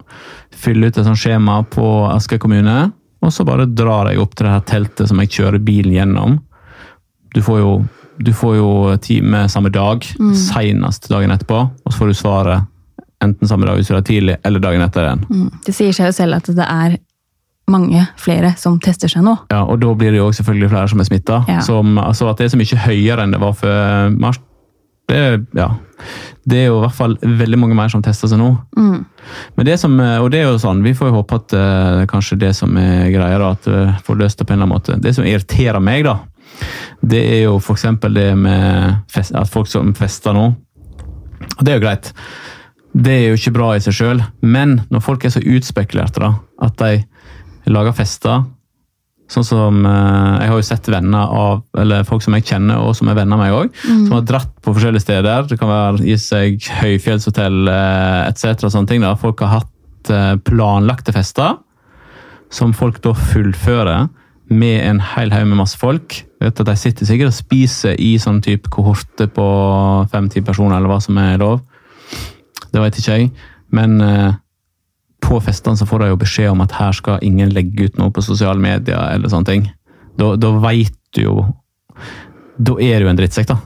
fyller 0.54 0.90
ut 0.92 0.98
et 1.00 1.08
sånt 1.08 1.22
skjema 1.22 1.62
på 1.72 1.86
Asker 2.12 2.38
kommune, 2.42 2.90
og 3.26 3.34
så 3.34 3.46
bare 3.46 3.66
drar 3.66 4.10
jeg 4.10 4.22
opp 4.22 4.36
til 4.36 4.46
det 4.46 4.54
her 4.54 4.64
teltet 4.70 5.10
som 5.10 5.20
jeg 5.22 5.32
kjører 5.36 5.62
bilen 5.66 5.94
gjennom. 5.96 6.38
Du 7.34 7.42
får 7.44 7.60
jo, 7.60 7.72
du 8.22 8.32
får 8.32 8.56
jo 8.56 8.70
time 9.02 9.44
samme 9.52 9.72
dag, 9.74 10.06
senest 10.46 11.10
dagen 11.12 11.34
etterpå, 11.34 11.58
og 11.84 11.92
så 11.92 11.98
får 11.98 12.12
du 12.12 12.18
svaret 12.22 12.72
enten 13.24 13.48
samme 13.48 13.66
dag 13.66 13.78
hvis 13.78 13.90
du 13.90 13.96
er 13.96 14.06
tidlig, 14.06 14.38
eller 14.44 14.62
dagen 14.62 14.84
etter 14.84 15.06
igjen. 15.06 15.26
Mm. 15.28 15.50
Det 15.66 15.74
sier 15.74 15.94
seg 15.96 16.10
jo 16.10 16.16
selv 16.16 16.38
at 16.38 16.50
det 16.56 16.66
er 16.66 16.96
mange 17.72 18.04
flere 18.20 18.52
som 18.60 18.76
tester 18.78 19.10
seg 19.10 19.24
nå. 19.26 19.32
Ja, 19.50 19.64
og 19.66 19.80
da 19.82 19.90
blir 19.98 20.12
det 20.14 20.20
jo 20.20 20.28
selvfølgelig 20.36 20.68
flere 20.70 20.90
som 20.92 21.00
er 21.02 21.08
smitta. 21.08 21.40
Ja. 21.50 21.62
Altså 22.04 22.28
at 22.30 22.38
det 22.38 22.46
er 22.46 22.52
så 22.52 22.60
mye 22.60 22.84
høyere 22.84 23.24
enn 23.24 23.34
det 23.34 23.40
var 23.42 23.56
før 23.58 24.12
mars, 24.14 24.38
det, 25.06 25.18
ja. 25.54 25.68
det 26.44 26.60
er 26.60 26.64
jo 26.68 26.78
i 26.80 26.84
hvert 26.84 26.96
fall 26.96 27.16
veldig 27.22 27.58
mange 27.62 27.76
mer 27.78 27.90
som 27.92 28.02
tester 28.04 28.30
seg 28.30 28.40
nå. 28.40 28.48
Mm. 28.76 29.04
Men 29.56 29.68
det 29.68 29.76
som, 29.82 29.94
og 29.94 30.30
det 30.34 30.40
er 30.40 30.48
jo 30.48 30.62
sånn, 30.62 30.82
vi 30.86 30.94
får 30.98 31.10
jo 31.10 31.18
håpe 31.20 31.38
at 31.40 31.54
uh, 31.56 32.06
kanskje 32.10 32.40
det 32.42 32.52
som 32.58 32.74
er 32.80 33.12
greia, 33.14 33.38
da, 33.42 33.52
at 33.54 33.68
vi 33.70 33.84
får 34.08 34.18
løst 34.22 34.40
det 34.40 34.48
på 34.48 34.54
en 34.54 34.58
eller 34.58 34.68
annen 34.68 34.76
måte. 34.76 34.98
Det 35.02 35.14
som 35.14 35.26
irriterer 35.26 35.82
meg, 35.82 36.06
da, 36.08 36.18
det 37.06 37.22
er 37.36 37.42
jo 37.44 37.58
eksempel 37.60 38.18
det 38.18 38.30
med 38.40 38.98
fest, 39.12 39.34
at 39.36 39.50
folk 39.50 39.70
som 39.70 39.94
fester 39.96 40.34
nå. 40.36 40.48
Og 41.56 41.62
det 41.62 41.72
er 41.72 41.78
jo 41.78 41.84
greit. 41.86 42.12
Det 42.96 43.12
er 43.12 43.26
jo 43.28 43.38
ikke 43.38 43.54
bra 43.58 43.70
i 43.76 43.82
seg 43.84 43.96
sjøl, 43.96 44.22
men 44.40 44.80
når 44.90 45.04
folk 45.04 45.26
er 45.26 45.34
så 45.34 45.42
utspekulerte, 45.44 46.22
da, 46.22 46.32
at 46.64 46.78
de 46.80 47.72
lager 47.72 47.96
fester 47.98 48.44
Sånn 49.30 49.46
som 49.46 49.78
eh, 49.82 50.34
Jeg 50.42 50.50
har 50.50 50.60
jo 50.60 50.66
sett 50.66 50.88
venner 50.92 51.32
av, 51.34 51.62
eller 51.78 52.06
folk 52.06 52.22
som 52.22 52.36
jeg 52.36 52.46
kjenner, 52.46 52.82
og 52.82 52.94
som 52.98 53.10
er 53.10 53.18
venner 53.18 53.38
av 53.38 53.42
meg 53.42 53.54
òg, 53.56 53.80
som 53.82 54.12
har 54.14 54.26
dratt 54.28 54.52
på 54.62 54.74
forskjellige 54.76 55.02
steder. 55.02 55.48
Det 55.50 55.58
kan 55.58 55.70
være 55.70 56.06
gi 56.06 56.18
seg 56.22 56.68
høyfjellshotell 56.80 57.72
eh, 57.72 58.20
etc. 58.28 58.68
Sånne 58.68 58.86
ting, 58.90 59.02
da. 59.02 59.16
Folk 59.18 59.42
har 59.42 59.60
hatt 59.60 60.12
eh, 60.14 60.36
planlagte 60.46 61.14
fester, 61.16 61.58
som 62.54 62.76
folk 62.76 63.02
da 63.02 63.16
fullfører 63.18 64.06
med 64.46 64.78
en 64.86 65.02
hel 65.02 65.34
haug 65.34 65.48
med 65.50 65.58
masse 65.58 65.78
folk. 65.80 66.20
Vet 66.38 66.62
at 66.62 66.70
De 66.70 66.76
sitter 66.78 67.08
sikkert 67.08 67.32
og 67.32 67.40
spiser 67.40 67.98
i 67.98 68.12
sånn 68.22 68.38
type 68.46 68.70
kohorte 68.70 69.26
på 69.26 69.46
fem-ti 70.12 70.44
personer, 70.46 70.78
eller 70.78 70.92
hva 70.92 71.02
som 71.02 71.18
er 71.18 71.40
lov. 71.42 71.64
Det 72.70 72.78
vet 72.78 73.00
ikke 73.00 73.18
jeg. 73.18 73.32
Men 73.74 73.98
på 75.26 75.40
festene 75.42 75.78
så 75.78 75.86
får 75.88 76.04
de 76.04 76.10
jo 76.12 76.18
beskjed 76.20 76.52
om 76.52 76.62
at 76.64 76.74
her 76.78 76.94
skal 76.96 77.22
ingen 77.26 77.50
legge 77.54 77.88
ut 77.88 77.98
noe 78.00 78.14
på 78.14 78.24
sosiale 78.24 78.60
medier. 78.62 78.98
eller 79.12 79.32
sånne 79.32 79.50
ting. 79.50 79.64
Da, 80.16 80.34
da 80.40 80.52
veit 80.62 80.94
du 81.16 81.22
jo 81.26 81.38
Da 82.56 82.72
er 82.80 83.02
du 83.02 83.08
en 83.10 83.18
drittsekk, 83.18 83.50
da. 83.50 83.56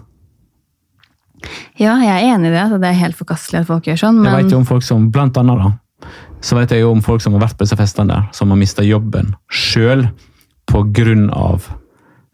Ja, 1.78 1.94
jeg 2.02 2.10
er 2.10 2.34
enig 2.34 2.50
i 2.50 2.54
det, 2.54 2.64
at 2.64 2.80
det 2.82 2.88
er 2.88 2.98
helt 2.98 3.16
forkastelig 3.16 3.62
at 3.62 3.68
folk 3.68 3.86
gjør 3.86 4.00
sånn, 4.00 4.18
Jeg 4.18 4.24
men 4.26 4.44
vet 4.44 4.52
jo 4.52 4.58
om 4.58 4.66
folk 4.66 4.82
som, 4.84 5.06
blant 5.14 5.38
annet 5.40 5.62
da, 5.62 5.70
så 6.42 6.58
vet 6.58 6.74
jeg 6.74 6.82
jo 6.82 6.90
om 6.90 7.02
folk 7.04 7.22
som 7.22 7.36
har 7.36 7.44
vært 7.46 7.56
på 7.56 7.64
disse 7.64 7.78
festene 7.78 8.12
der, 8.12 8.26
som 8.36 8.50
har 8.50 8.58
mista 8.58 8.84
jobben 8.84 9.36
sjøl 9.46 10.08
av 10.74 11.70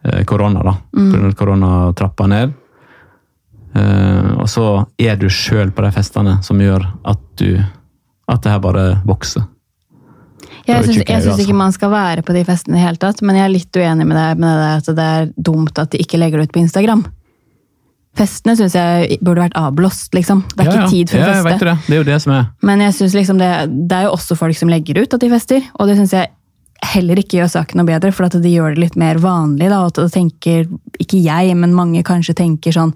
eh, 0.04 0.24
korona. 0.24 0.62
da. 0.64 0.74
På 0.92 1.04
grunn 1.12 1.24
av 1.24 1.30
at 1.30 1.38
korona 1.38 1.72
trappa 1.96 2.26
ned. 2.26 2.56
Uh, 3.76 4.40
og 4.40 4.48
så 4.48 4.86
er 4.96 5.18
du 5.20 5.28
sjøl 5.28 5.68
på 5.74 5.82
de 5.84 5.90
festene 5.92 6.38
som 6.46 6.60
gjør 6.60 6.86
at 7.04 7.20
du 7.36 7.58
at 8.28 8.42
det 8.42 8.50
her 8.52 8.62
bare 8.64 8.86
vokser. 9.06 9.44
jeg 10.66 10.84
syns, 10.84 10.96
ikke 11.02 11.14
altså. 11.14 11.36
ikke 11.42 11.54
man 11.54 11.72
skal 11.74 11.90
være 11.92 12.22
på 12.26 12.34
de 12.34 12.42
festene 12.44 12.74
i 12.76 12.80
det 12.80 12.86
hele 12.88 13.00
tatt, 13.02 13.22
men 13.22 13.36
jeg 13.38 13.44
er 13.46 13.52
litt 13.54 13.76
uenig 13.78 14.06
med 14.06 14.16
deg 14.18 14.40
med 14.42 14.58
det 14.62 14.72
at 14.80 14.96
det 14.98 15.06
er 15.18 15.28
dumt 15.50 15.78
at 15.78 15.92
de 15.94 16.00
ikke 16.02 16.18
legger 16.18 16.42
det 16.42 16.48
ut 16.48 16.56
på 16.56 16.62
Instagram. 16.64 17.04
Festene 18.16 18.54
syns 18.56 18.72
jeg 18.74 19.18
burde 19.20 19.42
vært 19.44 19.56
avblåst, 19.60 20.14
liksom. 20.16 20.40
Det 20.54 20.64
er 20.64 20.70
Ja, 20.70 20.72
ja. 20.72 20.80
ikke 20.86 20.94
tid 20.94 21.10
for 21.12 21.20
ja, 21.20 21.26
å 21.26 21.34
jeg 21.36 21.44
vet 21.44 21.64
det. 21.68 21.74
Det 21.86 21.94
er 21.94 22.00
jo 22.00 22.06
det 22.08 22.16
som 22.24 22.32
er 22.32 22.46
Men 22.64 22.80
jeg 22.80 22.94
synes 22.96 23.14
liksom 23.18 23.38
det, 23.42 23.50
det 23.90 23.98
er 23.98 24.06
jo 24.08 24.14
også 24.16 24.38
folk 24.40 24.56
som 24.56 24.72
legger 24.72 25.02
ut 25.02 25.14
at 25.14 25.20
de 25.20 25.28
fester, 25.30 25.62
og 25.78 25.86
det 25.90 25.98
syns 25.98 26.14
jeg 26.16 26.32
heller 26.86 27.20
ikke 27.20 27.38
gjør 27.38 27.48
saken 27.52 27.80
noe 27.80 27.88
bedre, 27.88 28.12
for 28.12 28.26
at 28.28 28.36
de 28.40 28.48
gjør 28.52 28.74
det 28.74 28.82
litt 28.86 28.96
mer 29.00 29.20
vanlig. 29.20 29.68
da, 29.68 29.82
og 29.84 29.92
at 29.98 30.12
tenker, 30.12 30.66
Ikke 30.98 31.20
jeg, 31.20 31.54
men 31.56 31.74
mange 31.76 32.02
kanskje 32.02 32.34
tenker 32.36 32.72
sånn 32.72 32.94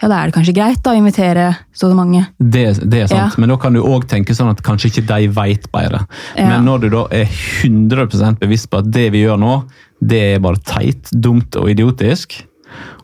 Ja, 0.00 0.08
da 0.08 0.16
er 0.22 0.30
det 0.30 0.34
kanskje 0.38 0.54
greit 0.56 0.80
da, 0.84 0.94
å 0.94 0.96
invitere 0.96 1.46
så 1.76 1.90
mange. 1.94 2.22
Det, 2.38 2.64
det 2.88 3.02
er 3.02 3.06
sant, 3.10 3.34
Ja. 3.36 3.40
men 3.42 3.52
da 3.52 3.56
kan 3.60 3.74
du 3.76 3.82
òg 3.84 4.06
tenke 4.08 4.32
sånn 4.36 4.48
at 4.50 4.62
kanskje 4.64 4.88
ikke 4.90 5.06
de 5.10 5.28
veit 5.36 5.66
bedre. 5.72 6.06
Ja. 6.38 6.46
Men 6.48 6.64
når 6.64 6.86
du 6.86 6.88
da 6.94 7.02
er 7.12 7.28
100 7.64 8.38
bevisst 8.40 8.70
på 8.72 8.80
at 8.80 8.88
det 8.90 9.10
vi 9.12 9.26
gjør 9.26 9.36
nå, 9.42 9.54
det 10.00 10.20
er 10.34 10.40
bare 10.40 10.56
teit, 10.64 11.10
dumt 11.12 11.56
og 11.60 11.68
idiotisk, 11.68 12.38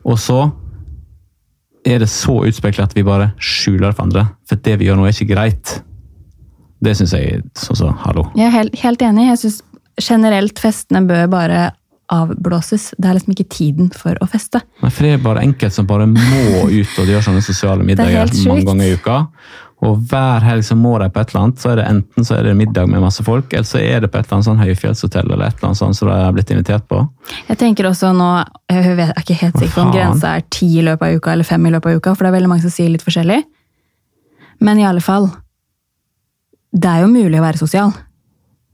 og 0.07 0.17
så 0.23 0.39
er 1.87 2.01
det 2.03 2.09
så 2.11 2.39
utspekla 2.49 2.89
at 2.89 2.97
vi 2.97 3.05
bare 3.07 3.29
skjuler 3.39 3.91
det 3.91 3.97
for 3.99 4.07
andre, 4.09 4.25
for 4.49 4.57
det 4.65 4.79
vi 4.81 4.89
gjør 4.89 4.97
nå 4.99 5.05
er 5.07 5.13
ikke 5.15 5.29
greit. 5.35 5.77
Det 6.83 6.97
syns 6.99 7.13
jeg 7.15 7.37
er 7.37 7.45
sånn 7.61 7.79
så, 7.79 7.93
hallo. 8.07 8.27
Jeg 8.37 8.49
er 8.49 8.57
helt, 8.57 8.75
helt 8.83 9.03
enig. 9.07 9.29
Jeg 9.31 9.43
syns 9.45 9.61
generelt 10.03 10.59
festene 10.61 11.05
bør 11.09 11.29
bare 11.33 11.61
avblåses. 12.13 12.93
Det 12.99 13.09
er 13.09 13.19
liksom 13.19 13.35
ikke 13.35 13.49
tiden 13.51 13.93
for 13.95 14.19
å 14.23 14.29
feste. 14.31 14.63
Nei, 14.83 14.91
for 14.91 15.07
det 15.07 15.13
er 15.17 15.23
bare 15.25 15.45
enkelt 15.47 15.75
som 15.75 15.87
bare 15.89 16.07
må 16.11 16.67
ut 16.71 16.99
og 17.01 17.11
gjøre 17.11 17.25
sånne 17.27 17.45
sosiale 17.45 17.87
middager 17.87 18.31
mange 18.47 18.67
ganger 18.69 18.87
i 18.87 18.99
uka. 18.99 19.21
Og 19.85 19.99
hver 20.09 20.41
helg 20.41 20.65
så 20.65 20.73
må 20.79 20.95
de 21.03 21.09
på 21.13 21.21
et 21.21 21.33
eller 21.33 21.43
annet, 21.43 21.59
så 21.61 21.71
er 21.75 21.81
det 21.81 21.89
enten 21.91 22.25
så 22.25 22.39
er 22.39 22.47
det 22.47 22.55
middag 22.57 22.89
med 22.89 23.03
masse 23.03 23.25
folk, 23.27 23.51
eller 23.53 23.67
så 23.69 23.81
er 23.83 24.01
det 24.01 24.09
på 24.09 24.17
et 24.17 24.25
eller 24.25 24.39
annet 24.39 24.49
sånn 24.49 24.63
høyfjellshotell 24.63 25.27
eller 25.29 25.51
et 25.51 25.59
eller 25.59 25.69
annet 25.69 25.81
sånt 25.83 25.99
som 25.99 26.09
de 26.09 26.15
har 26.17 26.33
blitt 26.33 26.53
invitert 26.55 26.87
på. 26.89 27.03
Jeg 27.51 27.61
tenker 27.61 27.91
også 27.91 28.15
nå, 28.17 28.31
jeg 28.73 28.95
er 28.95 29.13
ikke 29.21 29.37
helt 29.43 29.59
sikker 29.61 29.75
på 29.75 29.85
om 29.85 29.93
grensa 29.93 30.33
er 30.39 30.47
ti 30.49 30.71
i 30.81 30.87
løpet 30.87 31.11
av 31.11 31.21
uka 31.21 31.35
eller 31.35 31.49
fem 31.49 31.69
i 31.69 31.75
løpet 31.75 31.93
av 31.93 32.01
uka, 32.01 32.15
for 32.15 32.25
det 32.25 32.33
er 32.33 32.39
veldig 32.39 32.53
mange 32.55 32.65
som 32.65 32.73
sier 32.73 32.89
litt 32.95 33.05
forskjellig. 33.05 33.43
Men 34.65 34.81
i 34.81 34.87
alle 34.89 35.05
fall, 35.05 35.29
det 36.73 36.89
er 36.89 37.05
jo 37.05 37.13
mulig 37.13 37.37
å 37.37 37.45
være 37.45 37.61
sosial 37.61 37.93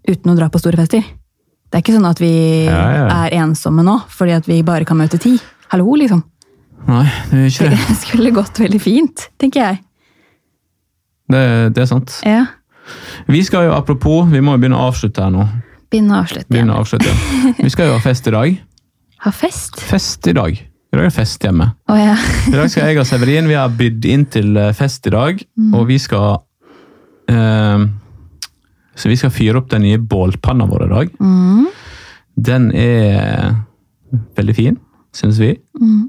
uten 0.07 0.31
å 0.31 0.39
dra 0.39 0.49
på 0.51 0.63
store 0.63 0.79
fester. 0.79 1.03
Det 1.73 1.79
er 1.79 1.85
ikke 1.87 1.95
sånn 1.97 2.05
at 2.11 2.21
vi 2.21 2.33
Ja, 2.69 2.81
ja. 2.93 3.05
er 3.25 3.35
ensomme 3.41 3.81
nå, 3.87 3.95
fordi 4.13 4.35
at 4.37 4.49
vi 4.51 4.59
bare 4.67 4.85
kan 4.85 4.99
møte 5.01 5.17
ti. 5.21 5.39
Hallo, 5.73 5.95
liksom. 5.97 6.21
Nei, 6.89 7.07
det 7.31 7.39
er 7.39 7.47
ikke 7.49 7.69
det. 7.73 7.79
Det 7.89 7.97
skulle 8.03 8.33
gått 8.37 8.61
veldig 8.61 8.81
fint, 8.83 9.29
tenker 9.41 9.63
jeg. 9.65 9.81
Det, 11.33 11.43
det 11.73 11.85
er 11.85 11.89
sant. 11.89 12.19
Ja. 12.29 12.43
Vi 13.31 13.41
skal 13.47 13.71
jo, 13.71 13.73
apropos, 13.77 14.27
vi 14.29 14.43
må 14.45 14.57
jo 14.57 14.61
begynne 14.65 14.77
å 14.81 14.91
avslutte 14.91 15.23
her 15.25 15.33
nå. 15.33 15.47
Begynne 15.93 16.17
å 16.19 16.21
avslutte 16.25 16.49
Begynne 16.53 16.75
å 16.77 16.83
avslutte. 16.83 17.09
ja. 17.09 17.55
Vi 17.63 17.71
skal 17.73 17.89
jo 17.89 17.97
ha 17.97 18.03
fest 18.05 18.29
i 18.29 18.35
dag. 18.35 18.59
Ha 19.25 19.33
fest? 19.33 19.81
Fest 19.87 20.29
i 20.29 20.35
dag. 20.37 20.53
I 20.59 20.97
dag 20.99 21.07
er 21.07 21.09
det 21.09 21.15
fest 21.17 21.45
hjemme. 21.47 21.71
Å 21.89 21.97
ja. 21.97 22.17
I 22.51 22.57
dag 22.59 22.69
skal 22.73 22.91
jeg 22.91 23.01
og 23.01 23.07
Severin 23.09 23.49
vi 23.49 23.57
har 23.57 23.73
bydd 23.79 24.09
inn 24.13 24.27
til 24.29 24.57
eh, 24.61 24.73
fest 24.77 25.07
i 25.09 25.13
dag, 25.15 25.41
og 25.73 25.87
vi 25.89 25.97
skal 26.03 26.35
eh, 27.33 27.87
Så 28.95 29.09
vi 29.09 29.17
skal 29.17 29.33
fyre 29.33 29.61
opp 29.61 29.71
den 29.73 29.87
nye 29.87 29.99
bålpanna 29.99 30.67
vår 30.69 30.87
i 30.87 30.91
dag. 30.93 31.13
Mm. 31.21 31.67
Den 32.37 32.71
er 32.77 33.55
veldig 34.37 34.57
fin, 34.57 34.79
syns 35.17 35.41
vi. 35.41 35.55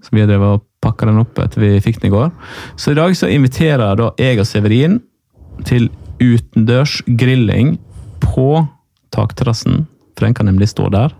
Så 0.03 0.11
vi 0.11 0.23
har 0.23 0.29
drevet 0.29 0.59
og 0.59 0.65
pakka 0.83 1.07
den 1.07 1.21
opp 1.21 1.39
etter 1.39 1.63
vi 1.63 1.79
fikk 1.83 2.01
den 2.01 2.11
i 2.11 2.13
går. 2.13 2.31
Så 2.75 2.91
i 2.91 2.99
dag 2.99 3.15
så 3.17 3.31
inviterer 3.31 3.97
da 3.99 4.11
jeg 4.19 4.41
og 4.41 4.47
Severin 4.49 4.99
til 5.67 5.89
utendørs 6.21 6.99
grilling 7.19 7.77
på 8.23 8.65
takterrassen, 9.13 9.85
for 10.15 10.27
den 10.27 10.35
kan 10.37 10.49
nemlig 10.49 10.69
stå 10.71 10.89
der. 10.93 11.13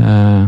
Eh, 0.00 0.44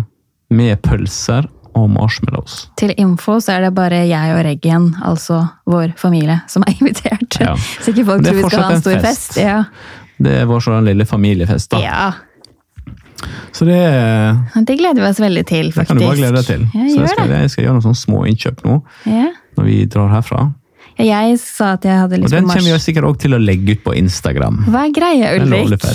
med 0.52 0.82
pølser 0.84 1.48
og 1.74 1.88
marshmallows. 1.90 2.68
Til 2.80 2.92
info 3.00 3.38
så 3.40 3.54
er 3.56 3.66
det 3.66 3.72
bare 3.76 4.02
jeg 4.08 4.34
og 4.36 4.42
Reggen, 4.44 4.90
altså 5.02 5.40
vår 5.66 5.94
familie, 6.00 6.40
som 6.48 6.62
er 6.66 6.74
invitert. 6.80 7.38
Ja. 7.40 7.54
Så 7.80 7.92
ikke 7.94 8.04
folk 8.10 8.24
tror 8.26 8.38
vi 8.40 8.44
skal 8.48 8.62
ha 8.66 8.74
en 8.76 8.84
stor 8.84 8.98
fest. 9.00 9.32
fest. 9.34 9.40
Ja. 9.40 9.62
Det 10.22 10.36
er 10.42 10.46
vår 10.46 10.60
sånn 10.62 10.84
lille 10.86 11.06
familiefest, 11.08 11.70
da. 11.72 11.80
ja. 11.82 12.02
Så 13.54 13.64
det, 13.68 13.76
Det 14.66 14.74
gleder 14.80 14.98
vi 14.98 15.06
oss 15.06 15.20
veldig 15.22 15.42
til, 15.46 15.68
det 15.70 15.84
kan 15.86 15.96
du 15.98 16.02
bare 16.02 16.16
glede 16.18 16.40
deg 16.40 16.46
til. 16.48 16.62
Ja, 16.74 16.86
så 16.90 16.96
jeg 17.04 17.10
skal, 17.12 17.30
jeg 17.36 17.50
skal 17.52 17.64
gjøre 17.66 17.74
noen 17.76 17.84
sånne 17.84 18.00
små 18.00 18.22
innkjøp 18.26 18.64
nå, 18.66 18.80
Ja. 19.06 19.28
når 19.58 19.68
vi 19.68 19.76
drar 19.86 20.10
herfra. 20.16 20.48
Ja, 20.98 21.20
Jeg 21.28 21.38
sa 21.40 21.72
at 21.76 21.84
jeg 21.86 21.96
hadde 21.96 22.18
Og 22.24 22.30
den 22.34 22.48
kommer 22.50 22.66
vi 22.74 22.78
sikkert 22.82 23.06
også 23.08 23.20
til 23.24 23.36
å 23.38 23.40
legge 23.40 23.76
ut 23.78 23.84
på 23.84 23.94
Instagram. 23.96 24.58
Hva 24.68 24.82
er 24.88 24.92
greia, 24.96 25.30
er 25.32 25.46
Ulrik? 25.46 25.86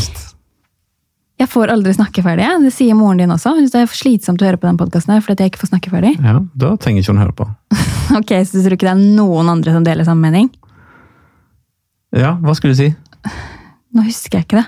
Jeg 1.37 1.49
får 1.53 1.69
aldri 1.69 1.93
snakke 1.93 2.23
ferdig. 2.25 2.47
Det 2.63 2.71
sier 2.73 2.97
moren 2.97 3.19
din 3.21 3.33
også. 3.33 3.53
Det 3.61 3.81
er 3.83 3.91
slitsomt 3.93 4.41
å 4.41 4.47
høre 4.47 4.57
på 4.57 4.65
den 4.65 4.79
podkasten 4.79 5.19
fordi 5.21 5.45
jeg 5.45 5.53
ikke 5.53 5.61
får 5.61 5.69
snakke 5.75 5.91
ferdig. 5.93 6.15
Ja, 6.17 6.39
da 6.57 6.71
trenger 6.81 7.03
ikke 7.03 7.13
hun 7.13 7.25
høre 7.25 7.37
på. 7.37 7.49
Ok, 8.17 8.31
Så 8.47 8.55
du 8.55 8.63
tror 8.63 8.77
ikke 8.77 8.87
det 8.87 8.93
er 8.93 9.17
noen 9.19 9.49
andre 9.51 9.73
som 9.75 9.83
deler 9.83 10.07
samme 10.07 10.29
mening? 10.29 10.47
Ja, 12.15 12.37
hva 12.39 12.53
skulle 12.55 12.71
du 12.71 12.79
si? 12.79 12.87
Nå 13.93 14.05
husker 14.05 14.39
jeg 14.39 14.47
ikke 14.47 14.61
det. 14.61 14.67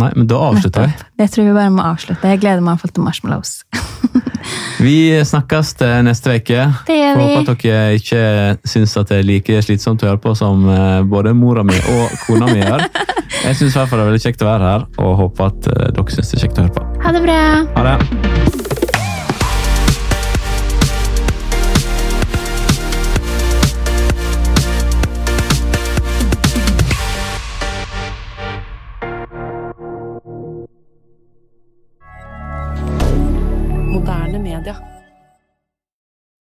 Nei, 0.00 0.08
men 0.16 0.26
da 0.30 0.38
avslutter 0.46 0.86
jeg. 0.88 0.96
Jeg 1.20 1.32
tror 1.34 1.46
vi 1.48 1.56
bare 1.58 1.72
må 1.74 1.84
avslutte. 1.84 2.32
Jeg 2.32 2.40
gleder 2.40 2.64
meg 2.64 2.80
til 2.80 3.04
marshmallows. 3.04 3.52
Vi 4.78 5.24
snakkes 5.26 5.72
til 5.80 6.04
neste 6.06 6.36
uke. 6.38 6.66
Håper 6.86 7.50
at 7.50 7.62
dere 7.64 7.98
ikke 7.98 8.22
syns 8.68 8.94
at 9.00 9.10
det 9.10 9.20
er 9.20 9.26
like 9.26 9.62
slitsomt 9.66 10.04
å 10.04 10.12
høre 10.12 10.22
på 10.22 10.34
som 10.38 10.68
eh, 10.70 11.00
både 11.08 11.34
mora 11.34 11.66
mi 11.66 11.74
og 11.96 12.14
kona 12.26 12.50
mi 12.52 12.62
gjør. 12.62 12.86
Jeg 13.42 13.58
syns 13.58 13.74
i 13.74 13.78
hvert 13.78 13.90
fall 13.90 13.98
det 14.00 14.06
er 14.06 14.10
veldig 14.12 14.24
kjekt 14.24 14.42
å 14.44 14.50
være 14.52 14.72
her, 14.72 14.88
og 15.02 15.14
håper 15.24 15.50
at 15.50 15.70
eh, 15.74 15.86
dere 15.98 16.14
syns 16.14 16.34
det 16.34 16.38
er 16.38 16.46
kjekt 16.46 16.58
å 16.62 16.66
høre 16.68 16.76
på. 16.78 16.88
Ha 17.06 17.14
det 17.16 17.24
bra! 17.26 17.40
Ha 17.74 17.88
det. 17.90 18.77